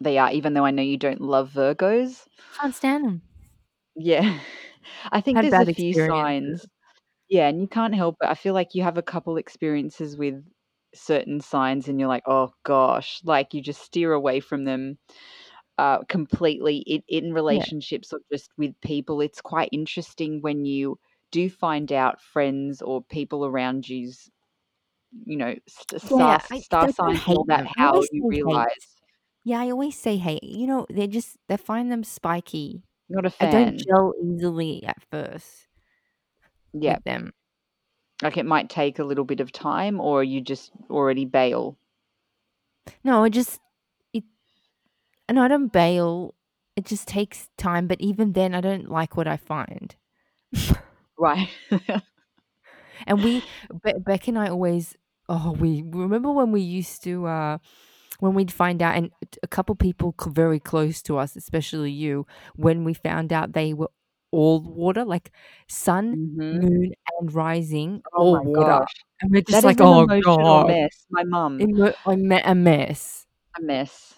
They 0.00 0.18
are, 0.18 0.30
even 0.32 0.54
though 0.54 0.64
I 0.64 0.70
know 0.70 0.82
you 0.82 0.96
don't 0.96 1.20
love 1.20 1.52
Virgos. 1.52 2.26
Can't 2.60 2.74
stand 2.74 3.04
them. 3.04 3.22
Yeah. 3.94 4.38
I 5.12 5.20
think 5.20 5.38
Had 5.38 5.50
there's 5.50 5.68
a 5.68 5.72
few 5.72 5.94
signs. 5.94 6.66
Yeah, 7.28 7.48
and 7.48 7.60
you 7.60 7.68
can't 7.68 7.94
help 7.94 8.16
it. 8.22 8.28
I 8.28 8.34
feel 8.34 8.54
like 8.54 8.74
you 8.74 8.82
have 8.82 8.98
a 8.98 9.02
couple 9.02 9.36
experiences 9.36 10.16
with 10.16 10.44
certain 10.94 11.40
signs 11.40 11.88
and 11.88 11.98
you're 11.98 12.08
like, 12.08 12.24
oh 12.26 12.52
gosh, 12.64 13.20
like 13.24 13.54
you 13.54 13.62
just 13.62 13.82
steer 13.82 14.12
away 14.12 14.40
from 14.40 14.64
them 14.64 14.98
uh, 15.78 15.98
completely 16.08 16.78
in, 16.78 17.02
in 17.08 17.32
relationships 17.32 18.12
or 18.12 18.20
just 18.30 18.50
with 18.58 18.78
people. 18.80 19.20
It's 19.20 19.40
quite 19.40 19.70
interesting 19.72 20.42
when 20.42 20.64
you 20.64 20.98
do 21.34 21.50
find 21.50 21.92
out 21.92 22.20
friends 22.20 22.80
or 22.80 23.02
people 23.02 23.44
around 23.44 23.88
you's, 23.88 24.30
you 25.26 25.36
know, 25.36 25.54
st- 25.68 26.00
Yeah, 26.02 26.38
star, 26.38 26.40
star 26.62 26.88
signs 26.88 27.22
and 27.26 27.36
all 27.36 27.44
that. 27.48 27.66
How 27.76 28.02
you 28.12 28.22
say 28.22 28.26
hate. 28.30 28.30
realize. 28.30 28.96
Yeah, 29.44 29.60
I 29.60 29.70
always 29.70 29.98
say 29.98 30.16
hey, 30.16 30.38
You 30.42 30.66
know, 30.66 30.86
they 30.90 31.06
just 31.06 31.36
they 31.48 31.56
find 31.56 31.90
them 31.92 32.04
spiky. 32.04 32.82
Not 33.08 33.26
a 33.26 33.30
fan. 33.30 33.48
I 33.48 33.64
don't 33.64 33.78
gel 33.78 34.14
easily 34.22 34.84
at 34.84 35.02
first 35.10 35.68
Yeah, 36.72 36.98
them. 37.04 37.32
like 38.22 38.36
it 38.36 38.46
might 38.46 38.68
take 38.68 38.98
a 38.98 39.04
little 39.04 39.24
bit 39.24 39.40
of 39.40 39.52
time 39.52 40.00
or 40.00 40.24
you 40.24 40.40
just 40.40 40.72
already 40.90 41.24
bail. 41.24 41.78
No, 43.04 43.22
I 43.24 43.28
just 43.28 43.60
it. 44.12 44.24
And 45.28 45.38
I 45.38 45.48
don't 45.48 45.72
bail. 45.72 46.34
It 46.76 46.86
just 46.86 47.06
takes 47.08 47.48
time. 47.56 47.86
But 47.86 48.00
even 48.00 48.32
then, 48.32 48.54
I 48.54 48.60
don't 48.60 48.88
like 48.90 49.16
what 49.16 49.28
I 49.28 49.36
find. 49.36 49.94
Right. 51.18 51.48
And 53.06 53.22
we, 53.22 53.42
Be- 53.82 53.98
Beck 53.98 54.28
and 54.28 54.38
I 54.38 54.48
always, 54.48 54.96
oh, 55.28 55.52
we 55.58 55.82
remember 55.86 56.30
when 56.32 56.52
we 56.52 56.60
used 56.60 57.02
to, 57.04 57.26
uh, 57.26 57.58
when 58.20 58.34
we'd 58.34 58.52
find 58.52 58.80
out, 58.80 58.96
and 58.96 59.10
a 59.42 59.48
couple 59.48 59.74
people 59.74 60.14
very 60.28 60.60
close 60.60 61.02
to 61.02 61.18
us, 61.18 61.36
especially 61.36 61.90
you, 61.90 62.26
when 62.54 62.84
we 62.84 62.94
found 62.94 63.32
out 63.32 63.52
they 63.52 63.74
were 63.74 63.90
all 64.30 64.60
water, 64.60 65.04
like 65.04 65.32
sun, 65.68 66.14
Mhm. 66.38 66.62
moon, 66.62 66.92
and 67.18 67.34
rising, 67.34 68.02
Oh 68.14 68.22
all 68.22 68.32
my 68.34 68.42
water. 68.42 68.70
gosh. 68.70 68.94
And 69.20 69.30
we're 69.30 69.42
That 69.42 69.48
just 69.48 69.58
is 69.58 69.64
like, 69.64 69.80
oh, 69.80 70.06
God. 70.22 70.66
mess. 70.68 71.06
My 71.10 71.24
mum, 71.24 71.60
a 72.44 72.54
mess. 72.54 73.26
a 73.58 73.62
mess. 73.62 74.14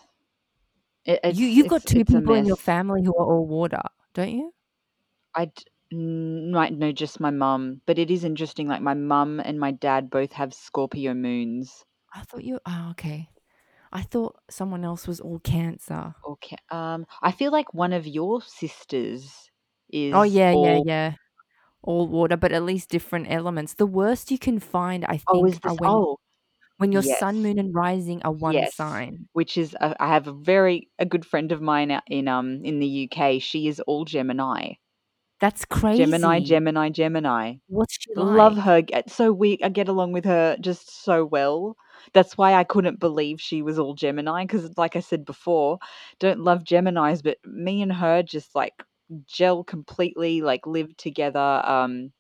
It, 1.05 1.21
you, 1.37 1.47
you've 1.47 1.69
got 1.69 1.83
two 1.87 2.05
people 2.05 2.35
in 2.35 2.47
your 2.47 2.57
family 2.57 3.03
who 3.03 3.15
are 3.17 3.25
all 3.25 3.47
water, 3.47 3.83
don't 4.15 4.31
you? 4.31 4.53
I 5.35 5.51
d- 5.91 5.97
n- 5.97 6.51
might 6.53 6.73
know 6.73 6.93
just 6.93 7.21
my 7.21 7.31
mum, 7.31 7.83
but 7.87 7.99
it 7.99 8.11
is 8.11 8.25
interesting. 8.25 8.69
Like 8.69 8.83
my 8.83 8.95
mum 8.95 9.41
and 9.41 9.59
my 9.59 9.71
dad 9.73 10.11
both 10.11 10.33
have 10.33 10.55
Scorpio 10.55 11.15
moons. 11.15 11.85
I 12.15 12.23
thought 12.23 12.45
you, 12.45 12.61
oh, 12.67 12.89
okay. 12.93 13.29
I 13.93 14.03
thought 14.03 14.37
someone 14.51 14.85
else 14.85 15.07
was 15.07 15.21
all 15.21 15.39
cancer. 15.41 16.15
Okay. 16.27 16.57
Um, 16.71 17.07
I 17.23 17.33
feel 17.33 17.53
like 17.53 17.73
one 17.75 17.93
of 17.93 18.07
your 18.07 18.43
sisters 18.43 19.51
is. 19.91 20.13
Oh 20.13 20.23
yeah, 20.23 20.53
yeah, 20.53 20.77
all- 20.77 20.85
yeah. 20.85 21.15
All 21.83 22.09
water, 22.09 22.37
but 22.37 22.53
at 22.53 22.65
least 22.65 22.91
different 22.91 23.29
elements. 23.31 23.75
The 23.75 23.87
worst 23.87 24.31
you 24.31 24.39
can 24.39 24.59
find, 24.61 25.05
I 25.07 25.19
think, 25.19 25.29
Oh, 25.29 25.45
is 25.47 25.61
this? 25.61 25.79
when 25.79 25.91
Oh, 25.91 26.19
when 26.79 26.93
your 26.93 27.03
yes. 27.03 27.19
sun, 27.21 27.43
moon, 27.43 27.59
and 27.59 27.75
rising 27.75 28.23
are 28.25 28.33
one 28.33 28.53
Yes. 28.53 28.75
sign. 28.77 29.29
which 29.35 29.57
is 29.59 29.75
a, 29.81 29.97
I 30.03 30.09
have 30.09 30.29
a 30.29 30.33
very 30.33 30.91
a 30.99 31.07
good 31.07 31.27
friend 31.27 31.53
of 31.53 31.63
mine 31.63 31.91
out 31.93 32.05
in 32.09 32.29
um 32.29 32.65
in 32.65 32.81
the 32.81 32.89
UK. 32.89 33.39
She 33.41 33.69
is 33.69 33.81
all 33.81 34.05
Gemini. 34.05 34.75
That's 35.41 35.65
crazy. 35.67 36.05
Gemini, 36.05 36.41
Gemini, 36.41 36.89
Gemini. 36.91 37.55
What's 37.69 37.95
she 38.01 38.11
like? 38.15 38.37
Love 38.37 38.57
her. 38.59 38.81
Get 38.81 39.11
so 39.11 39.33
we 39.33 39.59
I 39.63 39.69
get 39.69 39.89
along 39.89 40.13
with 40.13 40.25
her 40.25 40.57
just 40.61 41.05
so 41.05 41.25
well. 41.25 41.77
That's 42.15 42.39
why 42.39 42.55
I 42.55 42.65
couldn't 42.65 43.01
believe 43.01 43.41
she 43.41 43.63
was 43.63 43.79
all 43.79 43.95
Gemini 43.95 44.45
because, 44.45 44.77
like 44.79 44.97
I 44.97 45.01
said 45.01 45.25
before, 45.25 45.79
don't 46.21 46.41
love 46.41 46.65
Geminis, 46.65 47.23
but 47.23 47.39
me 47.45 47.83
and 47.83 47.93
her 47.93 48.23
just 48.23 48.55
like 48.55 48.83
gel 49.27 49.63
completely, 49.65 50.41
like 50.43 50.67
live 50.67 50.97
together, 50.97 51.63
um, 51.65 52.13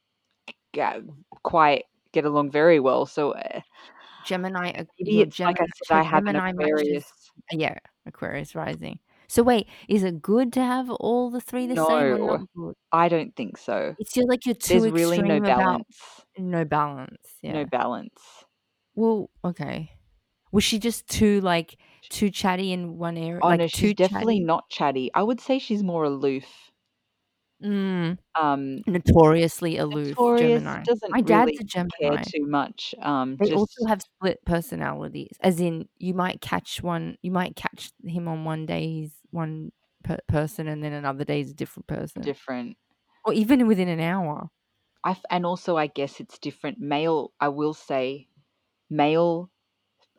ga- 0.74 1.00
quite 1.42 1.84
get 2.12 2.24
along 2.26 2.50
very 2.50 2.80
well. 2.80 3.06
So 3.06 3.32
uh, 3.32 3.60
Gemini. 4.26 4.70
uh, 4.72 4.84
maybe 5.00 5.18
like 5.18 5.26
I 5.28 5.28
Gemini, 5.30 5.66
said, 5.86 5.96
I 5.96 6.02
have 6.02 6.26
an 6.26 6.34
Gemini 6.34 6.52
matches- 6.52 6.70
Aquarius. 6.72 7.12
Yeah, 7.52 7.78
Aquarius 8.06 8.54
rising. 8.54 8.98
So 9.28 9.42
wait, 9.42 9.68
is 9.88 10.02
it 10.04 10.22
good 10.22 10.52
to 10.54 10.60
have 10.62 10.90
all 10.90 11.30
the 11.30 11.40
three 11.40 11.66
the 11.66 11.76
same 11.76 12.12
or 12.12 12.18
No. 12.18 12.26
not 12.26 12.40
good? 12.56 12.74
I 12.92 13.08
don't 13.08 13.34
think 13.36 13.58
so. 13.58 13.96
It's 13.98 14.12
just 14.12 14.28
like 14.28 14.46
you're 14.46 14.54
too 14.54 14.84
There's 14.84 14.86
really 14.86 15.22
no 15.22 15.40
extreme 15.40 15.44
about 15.44 15.56
balance. 15.56 16.24
no 16.38 16.64
balance. 16.64 17.38
Yeah. 17.42 17.52
No 17.52 17.64
balance. 17.64 18.44
Well, 18.94 19.30
okay. 19.44 19.92
Was 20.52 20.64
she 20.64 20.78
just 20.78 21.08
too 21.08 21.40
like 21.42 21.78
too 22.10 22.30
chatty 22.30 22.72
in 22.72 22.98
one 22.98 23.16
area. 23.18 23.42
Oh 23.42 23.48
like 23.48 23.54
no, 23.54 23.68
too 23.68 23.94
she's 23.94 23.94
definitely 23.94 24.40
chatty. 24.40 24.40
not 24.40 24.68
chatty. 24.68 25.10
I 25.14 25.22
would 25.22 25.40
say 25.40 25.58
she's 25.58 25.82
more 25.82 26.04
aloof. 26.04 26.65
Mm, 27.62 28.18
Um, 28.34 28.84
notoriously 28.86 29.78
aloof 29.78 30.18
notorious 30.18 30.36
Gemini. 30.36 30.86
My 31.10 31.20
dad's 31.22 31.52
really 31.52 31.62
a 31.62 31.64
Gemini. 31.64 32.26
too 32.32 32.46
much. 32.46 32.94
Um, 33.00 33.38
They 33.38 33.50
also 33.50 33.84
have 33.86 34.00
split 34.02 34.42
personalities, 34.46 35.36
as 35.40 35.60
in 35.60 35.88
you 35.98 36.14
might 36.14 36.40
catch 36.40 36.82
one, 36.82 37.18
you 37.22 37.30
might 37.30 37.54
catch 37.54 37.92
him 38.04 38.28
on 38.28 38.44
one 38.44 38.64
day 38.64 38.86
he's 38.88 39.20
one 39.30 39.72
per- 40.04 40.20
person, 40.28 40.66
and 40.68 40.82
then 40.82 40.92
another 40.94 41.24
day 41.24 41.38
he's 41.38 41.50
a 41.50 41.54
different 41.54 41.86
person, 41.86 42.22
different. 42.22 42.76
or 43.24 43.32
even 43.34 43.66
within 43.66 43.88
an 43.88 44.00
hour. 44.00 44.50
I 45.02 45.12
f- 45.12 45.24
and 45.30 45.46
also 45.46 45.78
I 45.78 45.86
guess 45.86 46.20
it's 46.20 46.38
different. 46.38 46.78
Male, 46.78 47.32
I 47.40 47.48
will 47.48 47.72
say, 47.72 48.28
male, 48.90 49.50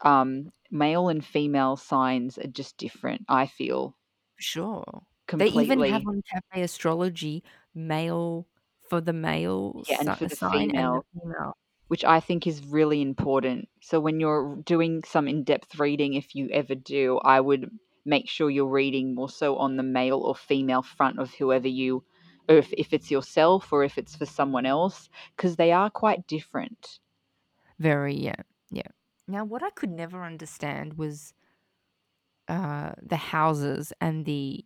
um, 0.01 0.51
male 0.71 1.09
and 1.09 1.25
female 1.25 1.77
signs 1.77 2.37
are 2.39 2.47
just 2.47 2.77
different. 2.77 3.25
I 3.29 3.47
feel 3.47 3.97
sure. 4.37 5.03
They 5.33 5.47
even 5.49 5.81
have 5.81 6.05
on 6.07 6.21
Cafe 6.23 6.61
Astrology 6.63 7.43
male 7.73 8.47
for 8.81 9.01
the 9.01 9.13
male 9.13 9.83
Yeah, 9.87 9.97
and 9.99 10.13
si- 10.13 10.15
for 10.15 10.27
the 10.27 10.35
sign 10.35 10.71
and 10.71 10.93
female. 10.93 10.93
the 10.93 11.01
female. 11.13 11.53
which 11.87 12.03
I 12.05 12.19
think 12.19 12.47
is 12.47 12.65
really 12.65 13.01
important. 13.01 13.69
So 13.81 13.99
when 13.99 14.19
you're 14.19 14.57
doing 14.63 15.03
some 15.05 15.27
in-depth 15.27 15.79
reading, 15.79 16.13
if 16.15 16.35
you 16.35 16.49
ever 16.49 16.75
do, 16.75 17.17
I 17.19 17.39
would 17.41 17.71
make 18.05 18.29
sure 18.29 18.49
you're 18.49 18.67
reading 18.67 19.15
more 19.15 19.29
so 19.29 19.57
on 19.57 19.77
the 19.77 19.83
male 19.83 20.19
or 20.19 20.35
female 20.35 20.81
front 20.81 21.19
of 21.19 21.33
whoever 21.35 21.67
you, 21.67 22.03
or 22.49 22.57
if, 22.57 22.73
if 22.73 22.93
it's 22.93 23.11
yourself 23.11 23.71
or 23.73 23.83
if 23.83 23.97
it's 23.97 24.15
for 24.15 24.25
someone 24.25 24.65
else, 24.65 25.09
because 25.35 25.55
they 25.57 25.71
are 25.71 25.89
quite 25.89 26.27
different. 26.27 26.99
Very, 27.79 28.15
yeah, 28.15 28.41
yeah. 28.71 28.89
Now, 29.27 29.45
what 29.45 29.63
I 29.63 29.69
could 29.69 29.91
never 29.91 30.23
understand 30.23 30.97
was 30.97 31.33
uh 32.47 32.93
the 33.01 33.17
houses 33.17 33.91
and 33.99 34.25
the 34.25 34.65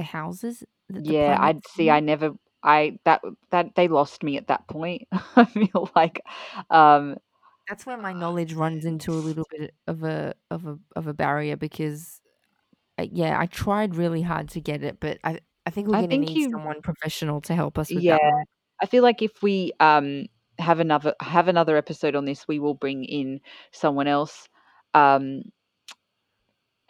the 0.00 0.04
houses 0.04 0.64
that 0.90 1.06
the 1.06 1.18
Yeah, 1.20 1.36
I'd 1.40 1.66
see. 1.66 1.90
I 1.90 2.00
never. 2.00 2.32
I 2.62 2.98
that 3.04 3.22
that 3.50 3.74
they 3.74 3.88
lost 3.88 4.22
me 4.22 4.36
at 4.36 4.48
that 4.48 4.66
point. 4.68 5.08
I 5.36 5.44
feel 5.46 5.90
like, 5.96 6.20
um, 6.70 7.16
That's 7.68 7.86
where 7.86 7.96
my 7.96 8.12
knowledge 8.12 8.52
runs 8.54 8.84
into 8.84 9.12
a 9.12 9.20
little 9.20 9.46
bit 9.50 9.74
of 9.86 10.02
a 10.02 10.34
of 10.50 10.66
a 10.66 10.78
of 10.96 11.06
a 11.06 11.14
barrier 11.14 11.56
because, 11.56 12.20
uh, 12.98 13.06
yeah, 13.10 13.38
I 13.40 13.46
tried 13.46 13.96
really 13.96 14.22
hard 14.22 14.50
to 14.50 14.60
get 14.62 14.82
it, 14.84 15.00
but 15.00 15.18
I 15.24 15.40
I 15.66 15.70
think 15.70 15.88
we're 15.88 15.96
I 15.96 16.02
gonna 16.02 16.14
think 16.14 16.18
need 16.18 16.42
you. 16.42 16.50
someone 16.52 16.82
professional 16.82 17.40
to 17.42 17.54
help 17.56 17.78
us 17.78 17.94
with 17.94 18.06
Yeah, 18.06 18.08
that. 18.08 18.22
I 18.80 18.86
feel 18.86 19.02
like 19.02 19.22
if 19.22 19.42
we 19.42 19.72
um 19.80 20.26
have 20.58 20.80
another 20.80 21.14
have 21.20 21.48
another 21.48 21.76
episode 21.76 22.14
on 22.16 22.24
this, 22.24 22.46
we 22.48 22.58
will 22.58 22.74
bring 22.74 23.04
in 23.04 23.40
someone 23.72 24.06
else 24.08 24.48
um 24.94 25.42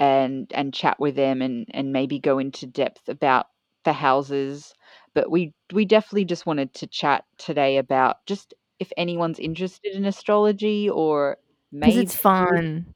and 0.01 0.53
and 0.55 0.75
chat 0.75 1.01
with 1.01 1.17
them 1.17 1.43
and 1.43 1.67
and 1.73 1.93
maybe 1.93 2.21
go 2.21 2.41
into 2.41 2.67
depth 2.67 3.09
about 3.11 3.49
the 3.85 3.95
houses. 3.95 4.75
But 5.15 5.31
we 5.31 5.55
we 5.75 5.87
definitely 5.87 6.27
just 6.27 6.47
wanted 6.47 6.75
to 6.77 6.89
chat 6.89 7.27
today 7.39 7.79
about 7.79 8.27
just 8.27 8.55
if 8.81 8.93
anyone's 8.99 9.41
interested 9.41 9.95
in 9.95 10.07
astrology 10.07 10.91
or 10.91 11.39
Because 11.83 11.99
it's 11.99 12.17
fun. 12.17 12.95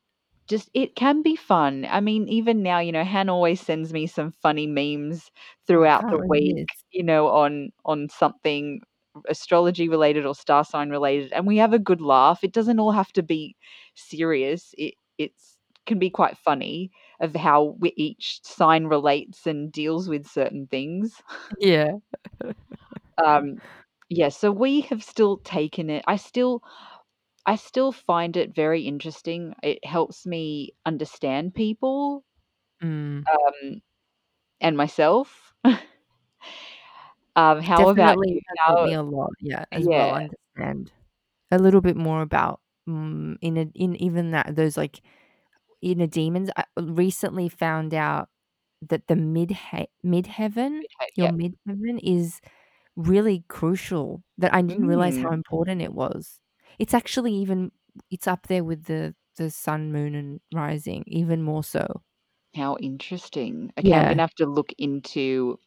just 0.48 0.68
it 0.74 0.94
can 0.96 1.22
be 1.22 1.36
fun. 1.36 1.86
I 1.88 2.00
mean, 2.00 2.28
even 2.28 2.62
now, 2.62 2.78
you 2.80 2.92
know, 2.92 3.04
Han 3.04 3.28
always 3.28 3.60
sends 3.60 3.92
me 3.92 4.06
some 4.06 4.32
funny 4.42 4.66
memes 4.66 5.30
Oh, 5.78 5.86
throughout 5.86 6.00
can't 6.00 6.10
the 6.10 6.20
week, 6.28 6.56
you 6.90 7.02
know, 7.02 7.28
on 7.28 7.70
on 7.84 8.08
something 8.10 8.80
astrology 9.28 9.88
related 9.88 10.26
or 10.26 10.34
star 10.34 10.64
sign 10.64 10.90
related, 10.90 11.32
and 11.32 11.46
we 11.46 11.56
have 11.58 11.72
a 11.72 11.78
good 11.78 12.00
laugh. 12.02 12.44
It 12.44 12.52
doesn't 12.52 12.78
all 12.80 12.92
have 12.92 13.12
to 13.14 13.22
be 13.22 13.56
serious. 13.94 14.74
It 14.78 14.94
it's 15.18 15.53
can 15.86 15.98
be 15.98 16.10
quite 16.10 16.36
funny 16.38 16.90
of 17.20 17.34
how 17.34 17.76
we, 17.80 17.92
each 17.96 18.40
sign 18.44 18.84
relates 18.86 19.46
and 19.46 19.72
deals 19.72 20.08
with 20.08 20.26
certain 20.26 20.66
things. 20.68 21.22
Yeah. 21.58 21.98
Um 23.18 23.60
yeah, 24.10 24.28
so 24.28 24.52
we 24.52 24.82
have 24.82 25.02
still 25.02 25.38
taken 25.38 25.90
it. 25.90 26.04
I 26.06 26.16
still 26.16 26.62
I 27.46 27.56
still 27.56 27.92
find 27.92 28.36
it 28.36 28.54
very 28.54 28.82
interesting. 28.82 29.54
It 29.62 29.84
helps 29.86 30.26
me 30.26 30.74
understand 30.86 31.54
people 31.54 32.24
Mm. 32.82 33.26
um, 33.30 33.82
and 34.60 34.76
myself. 34.76 35.54
um, 37.36 37.60
how 37.60 37.88
about 37.88 38.18
you? 38.22 38.40
has 38.48 38.58
helped 38.66 38.80
How? 38.80 38.82
me 38.82 38.92
a 38.94 39.02
lot, 39.02 39.30
yeah, 39.40 39.64
as 39.72 39.88
well. 39.88 40.14
Yeah, 40.16 40.28
Understand 40.56 40.92
a 41.52 41.58
little 41.58 41.80
bit 41.80 41.96
more 41.96 42.22
about 42.22 42.60
mm, 42.88 43.36
in 43.42 43.56
a, 43.58 43.62
in 43.74 43.96
even 43.96 44.32
that 44.32 44.56
those 44.56 44.76
like 44.76 45.02
inner 45.84 46.06
demons. 46.06 46.50
I 46.56 46.64
recently 46.78 47.48
found 47.48 47.94
out 47.94 48.28
that 48.82 49.08
the 49.08 49.16
mid 49.16 49.50
midheaven, 50.04 50.84
okay, 51.00 51.10
your 51.16 51.28
yeah. 51.28 51.30
midheaven, 51.30 52.00
is 52.02 52.40
really 52.96 53.44
crucial. 53.48 54.24
That 54.38 54.54
I 54.54 54.62
didn't 54.62 54.86
realize 54.86 55.18
how 55.18 55.32
Mm, 55.32 55.34
important 55.34 55.82
it 55.82 55.94
was. 55.94 56.40
It's 56.78 56.94
actually 56.94 57.34
even 57.34 57.72
it's 58.10 58.28
up 58.28 58.48
there 58.48 58.64
with 58.64 58.84
the 58.86 59.14
the 59.36 59.50
sun, 59.50 59.92
moon, 59.92 60.14
and 60.16 60.40
rising, 60.54 61.04
even 61.08 61.42
more 61.42 61.64
so. 61.64 62.02
how 62.54 62.76
interesting. 62.78 63.70
Okay, 63.78 63.94
I'm 63.94 64.06
gonna 64.06 64.22
have 64.22 64.34
to 64.36 64.46
look 64.46 64.72
into 64.78 65.58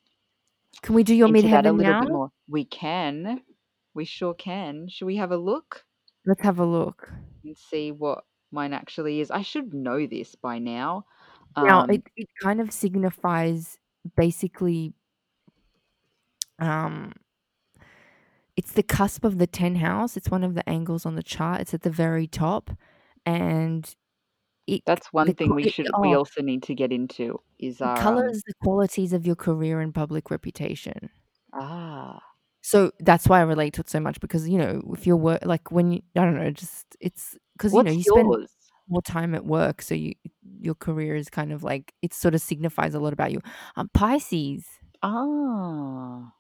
Can 0.82 0.96
we 0.96 1.04
do 1.04 1.14
your 1.16 1.28
into 1.28 1.48
that 1.50 1.66
a 1.68 1.72
little 1.72 1.94
now? 1.94 2.00
bit 2.00 2.10
more. 2.10 2.32
We 2.48 2.66
can. 2.66 3.44
We 3.94 4.06
sure 4.06 4.34
can. 4.34 4.88
Should 4.90 5.06
we 5.06 5.18
have 5.18 5.32
a 5.32 5.38
look 5.38 5.86
Let's 6.26 6.42
have 6.44 6.60
a 6.60 6.66
look. 6.66 7.12
and 7.44 7.58
see 7.58 7.92
what 7.92 8.24
mine 8.52 8.74
actually 8.74 9.20
is? 9.20 9.32
I 9.32 9.42
should 9.42 9.74
know 9.74 10.08
this 10.08 10.36
by 10.36 10.60
now. 10.60 11.06
Now 11.60 11.84
Um, 11.84 11.90
it, 11.90 12.04
it 12.16 12.30
kind 12.42 12.62
of 12.62 12.72
signifies 12.72 13.80
basically 14.16 14.94
um 16.60 17.14
it's 18.56 18.72
the 18.72 18.84
cusp 18.84 19.24
of 19.24 19.38
the 19.38 19.46
10 19.48 19.76
house. 19.76 20.18
It's 20.18 20.32
one 20.32 20.44
of 20.44 20.56
the 20.56 20.68
angles 20.68 21.06
on 21.06 21.16
the 21.16 21.24
chart. 21.24 21.62
It's 21.62 21.74
at 21.74 21.82
the 21.84 21.90
very 21.92 22.28
top 22.28 22.72
and 23.26 23.96
it 24.68 24.84
that's 24.86 25.14
one 25.14 25.28
the 25.28 25.34
thing 25.34 25.50
co- 25.50 25.56
we 25.56 25.66
it, 25.66 25.74
should 25.74 25.88
we 25.98 26.14
oh, 26.14 26.16
also 26.16 26.42
need 26.42 26.64
to 26.64 26.76
get 26.76 26.92
into 26.92 27.40
is 27.60 27.82
it 27.82 27.82
our 27.82 28.08
um 28.08 28.34
colors 28.34 28.44
the 28.46 28.54
qualities 28.64 29.14
of 29.14 29.26
your 29.26 29.36
career 29.36 29.80
and 29.82 29.94
public 29.94 30.30
reputation. 30.32 31.10
ah 31.52 32.22
So 32.62 32.92
that's 33.00 33.28
why 33.28 33.40
I 33.40 33.44
relate 33.44 33.74
to 33.76 33.82
it 33.82 33.90
so 33.90 34.00
much 34.00 34.20
because 34.20 34.48
you 34.50 34.58
know 34.58 34.82
if 34.94 35.08
you're 35.08 35.16
work 35.16 35.46
like 35.46 35.72
when 35.72 35.92
you 35.92 36.02
I 36.16 36.22
don't 36.26 36.38
know 36.38 36.52
just 36.52 36.98
it's 37.00 37.38
because 37.58 37.74
you 37.74 37.84
know 37.84 37.92
you 37.92 38.04
spend 38.04 38.28
yours? 38.28 38.52
more 38.90 39.02
time 39.02 39.36
at 39.36 39.46
work 39.46 39.82
so 39.82 39.94
you 39.94 40.14
your 40.60 40.76
career 40.76 41.16
is 41.16 41.30
kind 41.30 41.52
of 41.52 41.62
like 41.64 41.94
it 42.02 42.14
sort 42.14 42.34
of 42.34 42.42
signifies 42.42 42.94
a 42.96 43.00
lot 43.00 43.14
about 43.14 43.32
you. 43.32 43.42
Um, 43.76 43.90
Pisces. 43.94 44.66
Ah, 45.04 46.32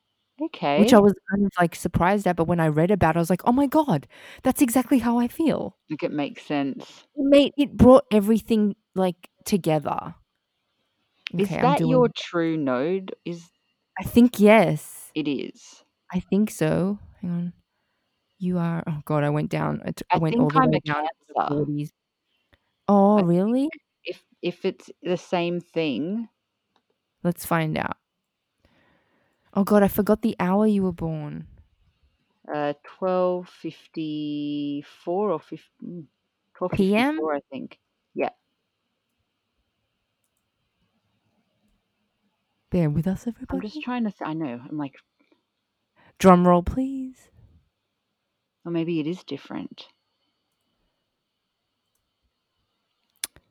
Okay. 0.41 0.79
which 0.79 0.93
I 0.93 0.99
was 0.99 1.13
kind 1.31 1.45
of 1.45 1.51
like 1.59 1.75
surprised 1.75 2.27
at. 2.27 2.35
But 2.35 2.45
when 2.47 2.59
I 2.59 2.67
read 2.67 2.91
about 2.91 3.15
it, 3.15 3.17
I 3.17 3.21
was 3.21 3.29
like, 3.29 3.41
oh 3.45 3.51
my 3.51 3.67
God, 3.67 4.07
that's 4.43 4.61
exactly 4.61 4.99
how 4.99 5.17
I 5.19 5.27
feel. 5.27 5.75
Like 5.89 6.03
it 6.03 6.11
makes 6.11 6.43
sense. 6.43 7.05
It 7.15 7.25
made 7.25 7.53
it 7.57 7.75
brought 7.75 8.05
everything 8.11 8.75
like 8.95 9.29
together. 9.45 10.15
Is 11.37 11.47
Okay, 11.47 11.57
I'm 11.57 11.63
that 11.63 11.79
your 11.81 12.09
true 12.15 12.55
node? 12.57 13.15
Is 13.25 13.49
I 13.99 14.03
think 14.03 14.39
yes. 14.39 15.11
it 15.15 15.27
is? 15.27 15.83
I 16.13 16.19
think 16.19 16.51
so. 16.51 16.99
Hang 17.21 17.31
on. 17.31 17.53
You 18.39 18.57
are, 18.59 18.83
oh 18.87 19.01
God, 19.05 19.23
I 19.23 19.29
went 19.29 19.49
down, 19.49 19.81
I, 19.83 19.91
t- 19.91 20.05
I 20.11 20.17
went 20.19 20.35
all 20.37 20.49
the 20.49 20.59
I'm 20.59 20.69
way 20.69 20.79
down 20.85 21.03
to 21.03 21.09
the 21.27 21.33
Cancer. 21.33 21.65
40s. 21.65 21.89
Oh, 22.87 23.17
I 23.17 23.21
really? 23.21 23.69
if 24.05 24.23
if 24.41 24.63
it's 24.65 24.89
the 25.01 25.17
same 25.17 25.59
thing, 25.59 26.29
Let's 27.23 27.45
find 27.45 27.77
out. 27.77 27.97
Oh 29.53 29.63
God, 29.63 29.81
I 29.83 29.87
forgot 29.87 30.21
the 30.21 30.35
hour 30.39 30.67
you 30.67 30.83
were 30.83 30.91
born. 30.93 31.47
uh, 32.53 32.73
twelve 32.83 33.49
fifty 33.49 34.85
four 35.03 35.31
or 35.31 35.39
fifteen, 35.39 36.07
twelve 36.55 36.71
fifty 36.71 36.85
PM? 36.85 37.17
four, 37.17 37.35
I 37.35 37.41
think. 37.51 37.79
Yeah, 38.13 38.29
Bear 42.69 42.89
with 42.89 43.07
us, 43.07 43.25
everybody. 43.27 43.57
I'm 43.57 43.61
just 43.61 43.81
trying 43.81 44.03
to. 44.03 44.11
Th- 44.11 44.21
I 44.29 44.33
know. 44.33 44.61
I'm 44.69 44.77
like, 44.77 44.95
Drum 46.19 46.47
roll, 46.47 46.63
please. 46.63 47.29
Or 48.67 48.71
maybe 48.71 48.99
it 48.99 49.07
is 49.07 49.23
different. 49.23 49.87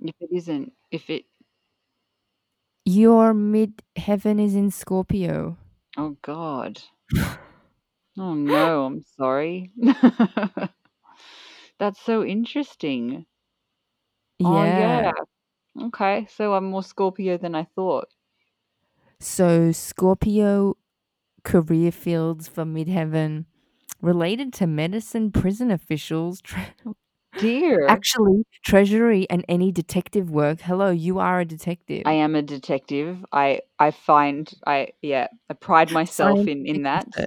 If 0.01 0.15
it 0.21 0.31
isn't, 0.33 0.73
if 0.91 1.11
it, 1.11 1.27
Your 2.87 3.35
mid 3.35 3.83
heaven 3.97 4.41
is 4.41 4.55
in 4.55 4.71
Scorpio. 4.71 5.59
oh 5.99 6.17
God, 6.23 6.83
oh 8.19 8.35
no, 8.35 8.85
I'm 8.87 9.01
sorry. 9.03 9.73
That's 11.79 11.99
so 11.99 12.23
interesting. 12.23 13.25
Oh 14.43 14.65
Yeah. 14.65 14.65
yeah. 14.65 15.13
Okay, 15.81 16.27
so 16.27 16.55
I'm 16.55 16.67
more 16.67 16.83
Scorpio 16.83 17.39
than 17.39 17.55
I 17.55 17.65
thought. 17.65 18.09
So 19.21 19.73
Scorpio 19.73 20.77
career 21.45 21.93
fields 21.93 22.49
for 22.49 22.65
midheaven 22.65 23.47
related 24.01 24.53
to 24.55 24.67
medicine, 24.67 25.31
prison 25.33 25.71
officials, 25.71 26.43
dear. 27.39 27.87
Actually, 27.89 28.45
treasury 28.65 29.27
and 29.31 29.45
any 29.49 29.73
detective 29.73 30.31
work. 30.31 30.61
Hello, 30.61 30.91
you 30.91 31.19
are 31.19 31.41
a 31.41 31.45
detective. 31.45 32.03
I 32.07 32.13
am 32.13 32.35
a 32.35 32.43
detective. 32.43 33.25
I 33.33 33.61
I 33.79 33.91
find 33.91 34.51
I 34.67 34.89
yeah 35.03 35.29
I 35.51 35.55
pride 35.55 35.91
myself 35.93 36.47
in 36.47 36.67
in 36.67 36.83
that. 36.83 37.07
research. 37.07 37.27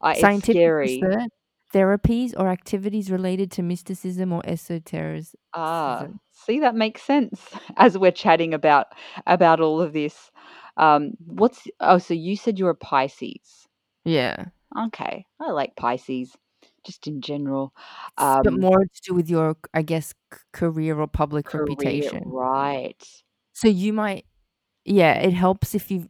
I, 0.00 0.20
Scientific 0.20 0.56
scary. 0.56 1.02
research, 1.02 1.30
therapies 1.72 2.34
or 2.36 2.48
activities 2.48 3.10
related 3.10 3.50
to 3.52 3.62
mysticism 3.62 4.32
or 4.32 4.42
esotericism. 4.44 5.40
Ah, 5.54 6.08
see 6.32 6.60
that 6.60 6.74
makes 6.74 7.02
sense 7.02 7.40
as 7.76 7.96
we're 7.96 8.12
chatting 8.12 8.52
about 8.52 8.88
about 9.26 9.60
all 9.60 9.80
of 9.80 9.92
this. 9.92 10.30
Um, 10.76 11.12
what's 11.26 11.66
oh, 11.80 11.98
so 11.98 12.14
you 12.14 12.36
said 12.36 12.58
you're 12.58 12.70
a 12.70 12.74
Pisces. 12.74 13.66
Yeah. 14.04 14.46
Okay, 14.78 15.24
I 15.40 15.50
like 15.50 15.76
Pisces, 15.76 16.36
just 16.84 17.06
in 17.06 17.20
general. 17.20 17.72
But 18.42 18.54
Um, 18.54 18.60
more 18.60 18.84
to 18.84 19.00
do 19.06 19.14
with 19.14 19.28
your, 19.30 19.56
I 19.72 19.82
guess, 19.82 20.14
c- 20.32 20.38
career 20.52 20.98
or 21.00 21.06
public 21.06 21.46
career, 21.46 21.60
reputation. 21.60 22.22
right? 22.24 23.02
So 23.52 23.68
you 23.68 23.92
might, 23.92 24.26
yeah, 24.84 25.14
it 25.14 25.32
helps 25.34 25.74
if 25.74 25.90
you, 25.90 26.08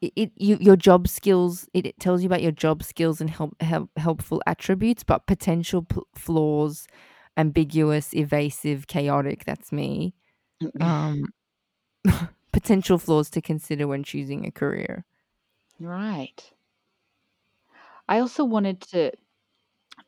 it, 0.00 0.12
it 0.16 0.32
you 0.36 0.56
your 0.60 0.76
job 0.76 1.08
skills. 1.08 1.68
It, 1.74 1.86
it 1.86 1.98
tells 2.00 2.22
you 2.22 2.26
about 2.26 2.42
your 2.42 2.52
job 2.52 2.82
skills 2.82 3.20
and 3.20 3.30
help, 3.30 3.60
help 3.62 3.90
helpful 3.96 4.42
attributes, 4.46 5.04
but 5.04 5.26
potential 5.26 5.82
p- 5.82 6.02
flaws, 6.14 6.86
ambiguous, 7.36 8.14
evasive, 8.14 8.86
chaotic. 8.86 9.44
That's 9.44 9.72
me. 9.72 10.14
Um, 10.80 11.24
potential 12.52 12.98
flaws 12.98 13.30
to 13.30 13.42
consider 13.42 13.86
when 13.86 14.04
choosing 14.04 14.46
a 14.46 14.50
career. 14.50 15.04
Right. 15.80 16.52
I 18.08 18.20
also 18.20 18.44
wanted 18.44 18.80
to 18.92 19.12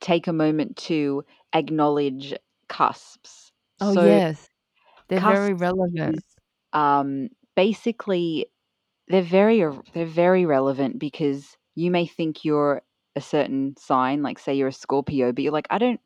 take 0.00 0.26
a 0.26 0.32
moment 0.32 0.76
to 0.76 1.24
acknowledge 1.54 2.34
cusps. 2.68 3.52
Oh 3.80 3.92
So 3.92 3.92
yes, 3.92 4.48
they're 5.08 5.20
very 5.20 5.52
cusps 5.52 5.54
relevant. 5.54 6.22
is 6.22 6.24
um, 6.72 7.28
basically 7.56 8.46
they're 9.08 9.22
very 9.22 9.62
r- 9.64 9.82
they're 9.94 10.06
very 10.06 10.46
relevant 10.46 10.98
because 10.98 11.56
you 11.76 11.90
may 11.90 12.06
think 12.06 12.44
you're 12.44 12.82
a 13.16 13.20
certain 13.20 13.76
sign, 13.78 14.22
like 14.22 14.38
say 14.38 14.54
you're 14.54 14.68
a 14.68 14.72
Scorpio, 14.72 15.32
but 15.32 15.42
you're 15.44 15.52
like, 15.52 15.68
I 15.70 15.78
don't 15.78 16.00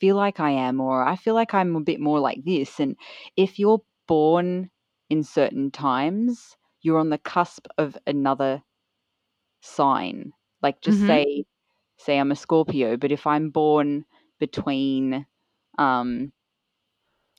feel 0.00 0.16
like 0.16 0.40
I 0.40 0.50
am, 0.50 0.80
or 0.80 1.04
I 1.04 1.16
feel 1.16 1.34
like 1.34 1.54
I'm 1.54 1.76
a 1.76 1.80
bit 1.82 2.00
more 2.00 2.20
like 2.20 2.44
this. 2.44 2.80
And 2.80 2.96
if 3.36 3.58
you're 3.58 3.82
born 4.08 4.70
in 5.10 5.24
certain 5.24 5.70
times, 5.70 6.56
you're 6.82 6.98
on 6.98 7.10
the 7.10 7.18
cusp 7.18 7.66
of 7.78 7.96
another 8.06 8.62
sign. 9.62 10.32
Like 10.62 10.80
just 10.82 11.00
Mhm. 11.00 11.06
say 11.06 11.44
say 11.98 12.18
I'm 12.18 12.32
a 12.32 12.36
Scorpio, 12.36 12.96
but 12.96 13.12
if 13.12 13.26
I'm 13.26 13.50
born 13.50 14.04
between 14.40 15.26
um 15.78 16.32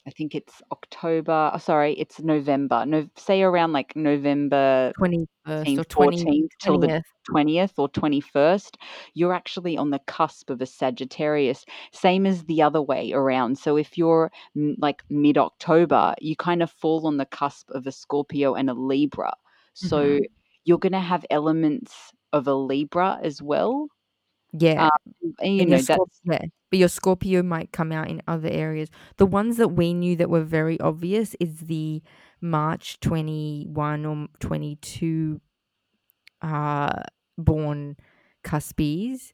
I 0.08 0.12
think 0.12 0.34
it's 0.36 0.62
October. 0.72 1.52
Oh, 1.54 1.58
sorry, 1.58 1.94
it's 1.94 2.20
November. 2.20 2.86
No, 2.86 3.08
say 3.18 3.42
around 3.44 3.74
like 3.74 3.96
November 3.96 4.94
Twenty 4.98 5.26
first 5.46 5.78
13th, 5.78 5.80
or 5.80 5.84
20, 5.86 6.26
14th 6.26 6.52
till 6.60 6.78
the 6.78 6.90
20th. 6.90 7.04
20th 7.30 7.74
or 7.78 7.90
21st, 7.90 8.78
you're 9.14 9.34
actually 9.34 9.78
on 9.78 9.92
the 9.92 10.00
cusp 10.08 10.50
of 10.50 10.62
a 10.62 10.66
Sagittarius, 10.66 11.66
same 11.92 12.26
as 12.26 12.46
the 12.46 12.62
other 12.62 12.82
way 12.82 13.12
around. 13.14 13.58
So 13.60 13.78
if 13.78 13.98
you're 13.98 14.32
mm, 14.58 14.76
like 14.80 15.04
mid 15.10 15.38
October, 15.38 16.16
you 16.22 16.36
kind 16.36 16.64
of 16.64 16.72
fall 16.72 17.06
on 17.06 17.18
the 17.18 17.26
cusp 17.26 17.70
of 17.72 17.86
a 17.88 17.92
Scorpio 17.92 18.56
and 18.56 18.70
a 18.70 18.74
Libra. 18.74 19.34
So 19.74 20.20
Mhm. 20.20 20.26
you're 20.66 20.80
going 20.80 20.94
to 20.94 21.00
have 21.00 21.26
elements 21.30 22.12
of 22.34 22.48
a 22.48 22.54
Libra 22.54 23.20
as 23.22 23.42
well. 23.42 23.88
Yeah. 24.54 24.86
Um, 24.86 25.36
and 25.40 25.56
you 25.56 25.62
and 25.62 25.70
know, 25.72 25.78
that's 25.78 26.22
yeah, 26.24 26.46
but 26.70 26.80
your 26.80 26.90
Scorpio 26.90 27.44
might 27.44 27.72
come 27.72 27.92
out 27.92 28.10
in 28.10 28.22
other 28.28 28.50
areas. 28.50 28.90
The 29.18 29.26
ones 29.26 29.58
that 29.58 29.70
we 29.70 29.94
knew 29.94 30.16
that 30.16 30.30
were 30.30 30.44
very 30.44 30.80
obvious 30.80 31.36
is 31.40 31.62
the 31.62 32.02
March 32.42 33.00
twenty 33.00 33.66
one 33.70 34.06
or 34.06 34.28
twenty 34.40 34.78
two 34.78 35.42
uh 36.42 37.04
born 37.38 37.98
cuspies 38.44 39.34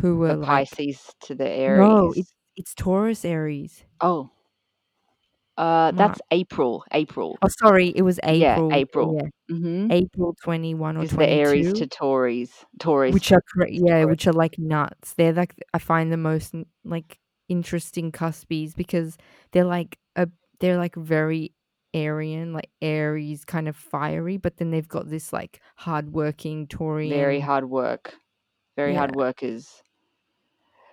who 0.00 0.16
were 0.16 0.34
the 0.34 0.36
like 0.36 0.70
Pisces 0.70 1.14
to 1.20 1.34
the 1.34 1.48
Aries. 1.48 1.88
no, 1.88 2.12
it's 2.16 2.34
it's 2.56 2.74
Taurus 2.74 3.24
Aries. 3.24 3.84
Oh, 4.00 4.30
uh, 5.56 5.90
that's 5.92 6.20
April. 6.30 6.84
April. 6.92 7.38
Oh, 7.42 7.48
sorry, 7.48 7.88
it 7.94 8.02
was 8.02 8.18
April. 8.22 8.38
Yeah, 8.38 8.54
April. 8.56 8.72
April. 8.74 9.20
Yeah, 9.22 9.28
Mm-hmm. 9.56 9.92
April 9.92 10.34
twenty 10.42 10.74
one 10.74 10.96
or 10.96 11.02
Is 11.04 11.10
the 11.10 11.28
Aries 11.28 11.72
to 11.74 11.86
Taurus. 11.86 12.50
Taurus. 12.78 13.12
which 13.12 13.30
are 13.30 13.42
cra- 13.52 13.70
yeah, 13.70 14.00
Taurus. 14.00 14.06
which 14.10 14.26
are 14.26 14.32
like 14.32 14.58
nuts. 14.58 15.12
They're 15.14 15.34
like 15.34 15.54
I 15.74 15.78
find 15.78 16.10
the 16.10 16.16
most 16.16 16.54
like 16.84 17.18
interesting 17.48 18.10
cuspies 18.10 18.74
because 18.74 19.18
they're 19.52 19.64
like 19.66 19.98
a 20.16 20.28
they're 20.60 20.78
like 20.78 20.94
very 20.96 21.52
Aryan, 21.94 22.52
like 22.54 22.70
Aries, 22.82 23.44
kind 23.44 23.68
of 23.68 23.76
fiery, 23.76 24.36
but 24.38 24.56
then 24.56 24.70
they've 24.70 24.88
got 24.88 25.08
this 25.10 25.32
like 25.32 25.60
hardworking 25.76 26.66
Taurian. 26.66 27.10
Very 27.10 27.38
hard 27.40 27.68
work. 27.70 28.14
Very 28.76 28.92
Yeah. 28.92 28.98
hard 29.00 29.14
workers. 29.14 29.68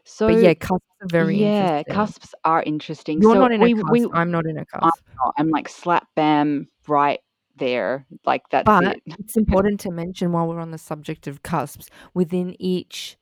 So 0.05 0.27
But 0.27 0.41
yeah, 0.41 0.53
cusps 0.53 0.85
are 1.01 1.07
very 1.07 1.37
yeah, 1.37 1.79
interesting. 1.79 1.93
cusps 1.95 2.35
are 2.45 2.63
interesting. 2.63 3.21
You're 3.21 3.33
so 3.35 3.39
not 3.39 3.51
in 3.51 3.61
we 3.61 3.73
a 3.73 3.75
cusp. 3.75 3.91
we 3.91 4.07
I'm 4.13 4.31
not 4.31 4.45
in 4.45 4.57
a 4.57 4.65
cusp. 4.65 4.83
not. 5.17 5.33
I'm 5.37 5.49
like 5.49 5.69
slap 5.69 6.07
bam 6.15 6.67
right 6.87 7.19
there. 7.57 8.05
Like 8.25 8.43
that's 8.51 8.65
But 8.65 8.83
it. 8.97 9.03
it's 9.19 9.37
important 9.37 9.79
to 9.81 9.91
mention 9.91 10.31
while 10.31 10.47
we're 10.47 10.59
on 10.59 10.71
the 10.71 10.77
subject 10.77 11.27
of 11.27 11.43
cusps, 11.43 11.87
within 12.13 12.55
each 12.59 13.17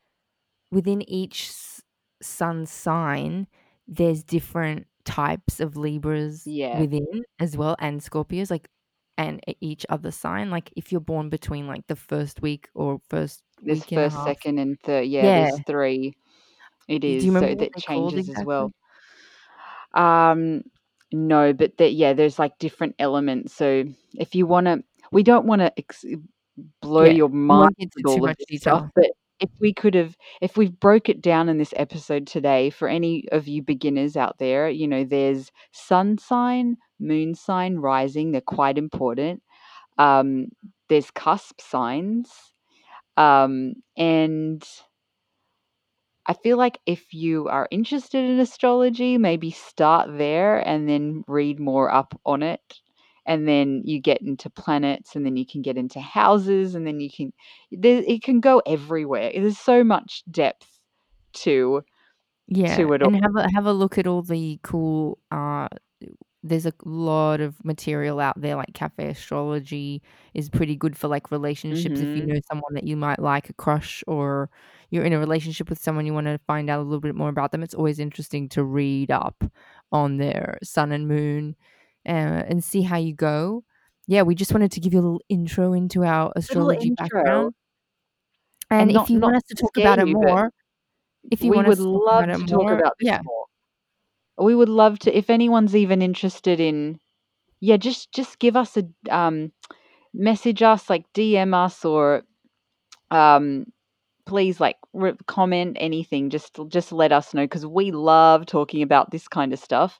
within 0.71 1.01
each 1.09 1.51
sun 2.21 2.65
sign, 2.65 3.47
there's 3.87 4.23
different 4.23 4.87
types 5.05 5.59
of 5.59 5.75
Libras 5.77 6.45
Yeah. 6.45 6.79
within 6.79 7.23
as 7.39 7.57
well, 7.57 7.75
and 7.79 7.99
Scorpios, 8.01 8.51
like 8.51 8.69
and 9.17 9.41
each 9.59 9.85
other 9.89 10.11
sign. 10.11 10.49
Like 10.49 10.71
if 10.77 10.91
you're 10.91 11.01
born 11.01 11.29
between 11.29 11.67
like 11.67 11.85
the 11.87 11.95
first 11.95 12.41
week 12.41 12.69
or 12.73 13.01
first 13.09 13.43
and 13.61 13.71
a 13.71 13.75
first, 13.81 14.15
half. 14.15 14.25
second, 14.27 14.59
and 14.59 14.79
third. 14.81 15.07
Yeah, 15.07 15.23
Yeah. 15.23 15.49
there's 15.49 15.61
three. 15.67 16.13
It 16.89 17.05
Do 17.05 17.13
is. 17.13 17.25
you 17.27 17.31
So 17.31 17.31
remember 17.31 17.55
what 17.55 17.59
that 17.59 17.77
changes 17.77 18.29
as 18.29 18.43
well. 18.43 18.73
Um, 19.93 20.63
no, 21.11 21.53
but 21.53 21.77
that 21.77 21.93
yeah, 21.93 22.13
there's 22.13 22.39
like 22.39 22.57
different 22.59 22.95
elements. 22.99 23.53
So 23.53 23.85
if 24.15 24.35
you 24.35 24.45
want 24.47 24.67
to, 24.67 24.83
we 25.11 25.23
don't 25.23 25.45
want 25.45 25.61
to 25.61 25.73
ex- 25.77 26.05
blow 26.81 27.05
Yeah, 27.05 27.17
your 27.17 27.29
mind 27.29 27.75
with 27.95 27.95
into 27.95 28.07
too 28.07 28.21
all 28.21 28.25
of 28.25 28.31
much 28.31 28.37
this 28.37 28.47
stuff, 28.53 28.83
detail. 28.83 28.91
but 28.95 29.11
if 29.39 29.49
we 29.59 29.73
could 29.73 29.95
have, 29.95 30.17
if 30.41 30.57
we 30.57 30.69
broke 30.69 31.09
it 31.09 31.21
down 31.21 31.49
in 31.49 31.57
this 31.57 31.73
episode 31.77 32.27
today, 32.27 32.69
for 32.69 32.87
any 32.89 33.27
of 33.31 33.47
you 33.47 33.63
beginners 33.63 34.17
out 34.17 34.37
there, 34.39 34.69
you 34.69 34.87
know, 34.87 35.03
there's 35.05 35.51
sun 35.71 36.17
sign, 36.17 36.77
moon 36.99 37.35
sign, 37.35 37.77
rising. 37.77 38.31
They're 38.31 38.41
quite 38.41 38.77
important. 38.77 39.41
Um, 39.97 40.49
there's 40.89 41.11
cusp 41.11 41.61
signs, 41.61 42.31
um, 43.17 43.73
and 43.97 44.63
I 46.29 46.33
feel 46.33 46.57
like 46.57 46.79
if 46.85 47.13
you 47.13 47.47
are 47.49 47.67
interested 47.71 48.23
in 48.29 48.39
astrology, 48.39 49.17
maybe 49.17 49.51
start 49.51 50.17
there 50.17 50.59
and 50.59 50.87
then 50.87 51.23
read 51.27 51.59
more 51.59 51.91
up 51.93 52.19
on 52.25 52.43
it. 52.43 52.61
And 53.25 53.47
then 53.47 53.81
you 53.85 53.99
get 54.01 54.21
into 54.21 54.49
planets, 54.49 55.15
and 55.15 55.25
then 55.25 55.37
you 55.37 55.45
can 55.45 55.61
get 55.61 55.77
into 55.77 55.99
houses, 55.99 56.75
and 56.75 56.87
then 56.87 56.99
you 56.99 57.09
can, 57.15 57.33
there, 57.71 58.03
it 58.07 58.23
can 58.23 58.39
go 58.39 58.61
everywhere. 58.65 59.31
There's 59.33 59.59
so 59.59 59.83
much 59.83 60.23
depth 60.31 60.79
to 61.45 61.83
Yeah, 62.47 62.75
to 62.75 62.93
it 62.93 63.03
all. 63.03 63.11
and 63.11 63.15
have 63.15 63.35
a 63.35 63.49
have 63.53 63.65
a 63.65 63.73
look 63.73 63.97
at 63.97 64.07
all 64.07 64.21
the 64.23 64.59
cool. 64.63 65.19
Uh, 65.31 65.67
there's 66.43 66.65
a 66.65 66.73
lot 66.85 67.41
of 67.41 67.63
material 67.65 68.19
out 68.19 68.39
there. 68.39 68.55
Like 68.55 68.73
cafe 68.73 69.09
astrology 69.09 70.01
is 70.33 70.49
pretty 70.49 70.75
good 70.75 70.97
for 70.97 71.07
like 71.07 71.31
relationships. 71.31 72.01
If 72.01 72.15
you 72.15 72.21
Mhm. 72.21 72.27
know 72.27 72.39
someone 72.49 72.73
that 72.75 72.85
you 72.85 72.95
might 72.97 73.19
like, 73.19 73.49
a 73.49 73.53
crush, 73.53 74.03
or 74.07 74.49
you're 74.89 75.03
in 75.05 75.13
a 75.13 75.19
relationship 75.19 75.69
with 75.69 75.79
someone 75.81 76.05
you 76.05 76.13
want 76.13 76.27
to 76.27 76.39
find 76.47 76.69
out 76.69 76.79
a 76.79 76.83
little 76.83 77.01
bit 77.01 77.15
more 77.15 77.29
about 77.29 77.51
them, 77.51 77.63
it's 77.63 77.73
always 77.75 77.99
interesting 77.99 78.49
to 78.49 78.63
read 78.63 79.11
up 79.11 79.43
on 79.91 80.17
their 80.17 80.57
sun 80.63 80.91
and 80.93 81.07
moon, 81.07 81.55
uh, 82.07 82.09
and 82.47 82.63
see 82.63 82.81
how 82.83 82.97
you 82.97 83.13
go. 83.13 83.63
Yeah, 84.07 84.23
we 84.23 84.35
just 84.35 84.53
wanted 84.53 84.71
to 84.73 84.79
give 84.79 84.93
you 84.93 84.99
a 84.99 85.03
little 85.03 85.21
intro 85.29 85.73
into 85.73 86.03
our 86.05 86.31
astrology 86.35 86.91
background. 86.91 87.53
and 88.77 88.91
And 88.91 88.91
if 88.91 89.09
you 89.09 89.19
want 89.19 89.35
us 89.35 89.43
to 89.49 89.55
talk 89.55 89.77
about 89.77 89.99
it 89.99 90.07
you, 90.07 90.15
but 90.19 90.37
more, 90.37 90.51
if 91.31 91.43
you 91.43 91.51
we 91.51 91.53
want 91.53 91.67
would 91.67 91.79
us 91.79 91.85
to 91.85 91.87
talk 91.93 92.03
love 92.05 92.25
about 92.25 92.29
it 92.29 92.37
to 92.37 92.43
talk 92.45 92.71
more, 92.71 92.79
about 92.79 92.93
this 92.99 93.09
yeah, 93.09 93.21
more. 93.21 93.45
We 94.39 94.55
would 94.55 94.69
love 94.69 94.99
to, 94.99 95.17
if 95.17 95.29
anyone's 95.29 95.75
even 95.75 96.01
interested 96.01 96.59
in, 96.59 96.99
yeah, 97.61 97.77
just 97.77 98.11
just 98.13 98.39
give 98.39 98.55
us 98.55 98.77
a 98.77 98.85
um, 99.15 99.51
message 100.13 100.61
us, 100.63 100.89
like 100.89 101.05
DM 101.13 101.53
us, 101.53 101.85
or 101.85 102.23
um, 103.11 103.65
please 104.25 104.59
like 104.59 104.77
re- 104.93 105.13
comment 105.27 105.77
anything. 105.79 106.29
Just 106.29 106.59
just 106.69 106.91
let 106.91 107.11
us 107.11 107.33
know 107.33 107.43
because 107.45 107.65
we 107.65 107.91
love 107.91 108.45
talking 108.45 108.81
about 108.83 109.11
this 109.11 109.27
kind 109.27 109.53
of 109.53 109.59
stuff. 109.59 109.99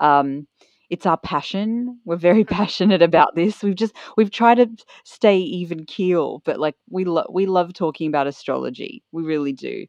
Um, 0.00 0.46
it's 0.90 1.06
our 1.06 1.18
passion. 1.18 2.00
We're 2.04 2.16
very 2.16 2.44
passionate 2.44 3.02
about 3.02 3.34
this. 3.36 3.62
We've 3.62 3.76
just 3.76 3.94
we've 4.16 4.30
tried 4.30 4.56
to 4.56 4.68
stay 5.04 5.38
even 5.38 5.84
keel, 5.86 6.42
but 6.44 6.60
like 6.60 6.76
we 6.90 7.04
lo- 7.04 7.30
we 7.30 7.46
love 7.46 7.74
talking 7.74 8.08
about 8.08 8.26
astrology. 8.28 9.02
We 9.12 9.22
really 9.24 9.52
do. 9.52 9.86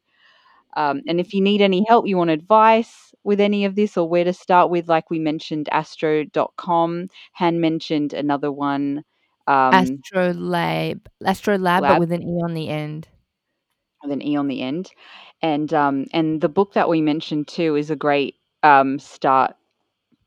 Um, 0.78 1.02
and 1.08 1.18
if 1.18 1.34
you 1.34 1.40
need 1.40 1.60
any 1.60 1.84
help, 1.88 2.06
you 2.06 2.16
want 2.16 2.30
advice 2.30 3.12
with 3.24 3.40
any 3.40 3.64
of 3.64 3.74
this 3.74 3.96
or 3.96 4.08
where 4.08 4.22
to 4.22 4.32
start 4.32 4.70
with, 4.70 4.88
like 4.88 5.10
we 5.10 5.18
mentioned, 5.18 5.68
astro.com. 5.72 7.08
Han 7.32 7.60
mentioned 7.60 8.12
another 8.12 8.52
one. 8.52 9.02
Um, 9.48 9.74
Astrolabe, 9.74 11.00
Astrolabe, 11.24 11.80
but 11.80 11.90
Lab. 11.90 11.98
with 11.98 12.12
an 12.12 12.22
e 12.22 12.40
on 12.44 12.54
the 12.54 12.68
end. 12.68 13.08
with 14.04 14.12
an 14.12 14.22
E 14.22 14.36
on 14.36 14.46
the 14.46 14.62
end. 14.62 14.92
And 15.42 15.74
um, 15.74 16.06
and 16.12 16.40
the 16.40 16.48
book 16.48 16.74
that 16.74 16.88
we 16.88 17.00
mentioned 17.00 17.48
too 17.48 17.74
is 17.74 17.90
a 17.90 17.96
great 17.96 18.36
um, 18.62 19.00
start, 19.00 19.56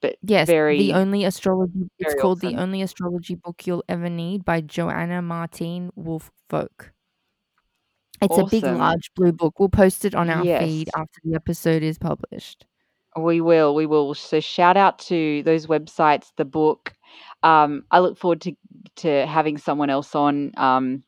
but 0.01 0.17
Yes, 0.21 0.47
very 0.47 0.79
the 0.79 0.93
only 0.93 1.23
astrology. 1.23 1.89
It's 1.97 2.19
called 2.19 2.39
awesome. 2.39 2.55
the 2.55 2.61
only 2.61 2.81
astrology 2.81 3.35
book 3.35 3.65
you'll 3.65 3.85
ever 3.87 4.09
need 4.09 4.43
by 4.43 4.59
Joanna 4.59 5.21
Martine 5.21 5.91
Wolf 5.95 6.29
Folk. 6.49 6.91
It's 8.22 8.38
a 8.38 8.45
big, 8.45 8.63
large 8.63 9.11
blue 9.15 9.32
book. 9.32 9.59
We'll 9.59 9.69
post 9.69 10.05
it 10.05 10.13
on 10.13 10.30
our 10.30 10.43
feed 10.43 10.89
after 10.95 11.19
the 11.24 11.36
episode 11.36 11.84
is 11.84 11.97
published. 11.97 12.65
We 13.17 13.41
will, 13.41 13.76
we 13.76 13.86
will. 13.86 14.13
So 14.13 14.39
shout 14.39 14.78
out 14.78 14.99
to 14.99 15.43
those 15.43 15.67
websites, 15.67 16.32
the 16.38 16.45
book. 16.45 16.93
Um, 17.43 17.84
I 17.91 17.99
look 17.99 18.17
forward 18.17 18.41
to 18.41 18.53
to 18.97 19.26
having 19.26 19.57
someone 19.57 19.89
else 19.89 20.15
on 20.15 20.51
um, 20.55 21.03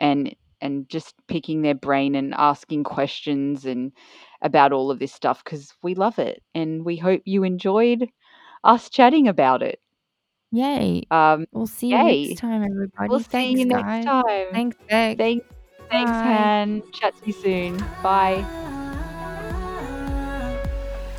and 0.00 0.34
and 0.60 0.88
just 0.88 1.14
picking 1.28 1.62
their 1.62 1.74
brain 1.74 2.14
and 2.14 2.34
asking 2.34 2.84
questions 2.84 3.64
and 3.64 3.92
about 4.42 4.72
all 4.72 4.90
of 4.90 4.98
this 4.98 5.12
stuff 5.12 5.44
because 5.44 5.72
we 5.82 5.94
love 5.94 6.18
it 6.18 6.42
and 6.54 6.84
we 6.84 6.96
hope 6.96 7.22
you 7.24 7.44
enjoyed 7.44 8.08
us 8.64 8.90
chatting 8.90 9.28
about 9.28 9.62
it. 9.62 9.80
Yay! 10.52 11.02
Um, 11.10 11.46
We'll 11.52 11.66
see 11.66 11.88
you 11.88 12.28
next 12.28 12.40
time, 12.40 12.64
everybody. 12.64 13.08
We'll 13.08 13.20
see 13.20 13.28
Thanks, 13.28 13.60
you 13.60 13.66
next 13.66 14.04
time. 14.04 14.46
Thanks, 14.52 14.76
Beck. 14.88 15.16
Thanks, 15.16 15.46
thanks, 15.90 16.10
Bye. 16.10 16.22
Han. 16.22 16.82
Chat 16.92 17.14
to 17.20 17.26
you 17.26 17.32
soon. 17.32 17.76
Bye. 18.02 18.44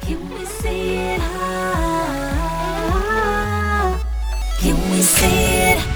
Can 0.01 0.29
we 0.29 0.45
see 0.45 0.95
it? 0.97 1.21
Can 4.59 4.91
we 4.91 5.01
see 5.01 5.90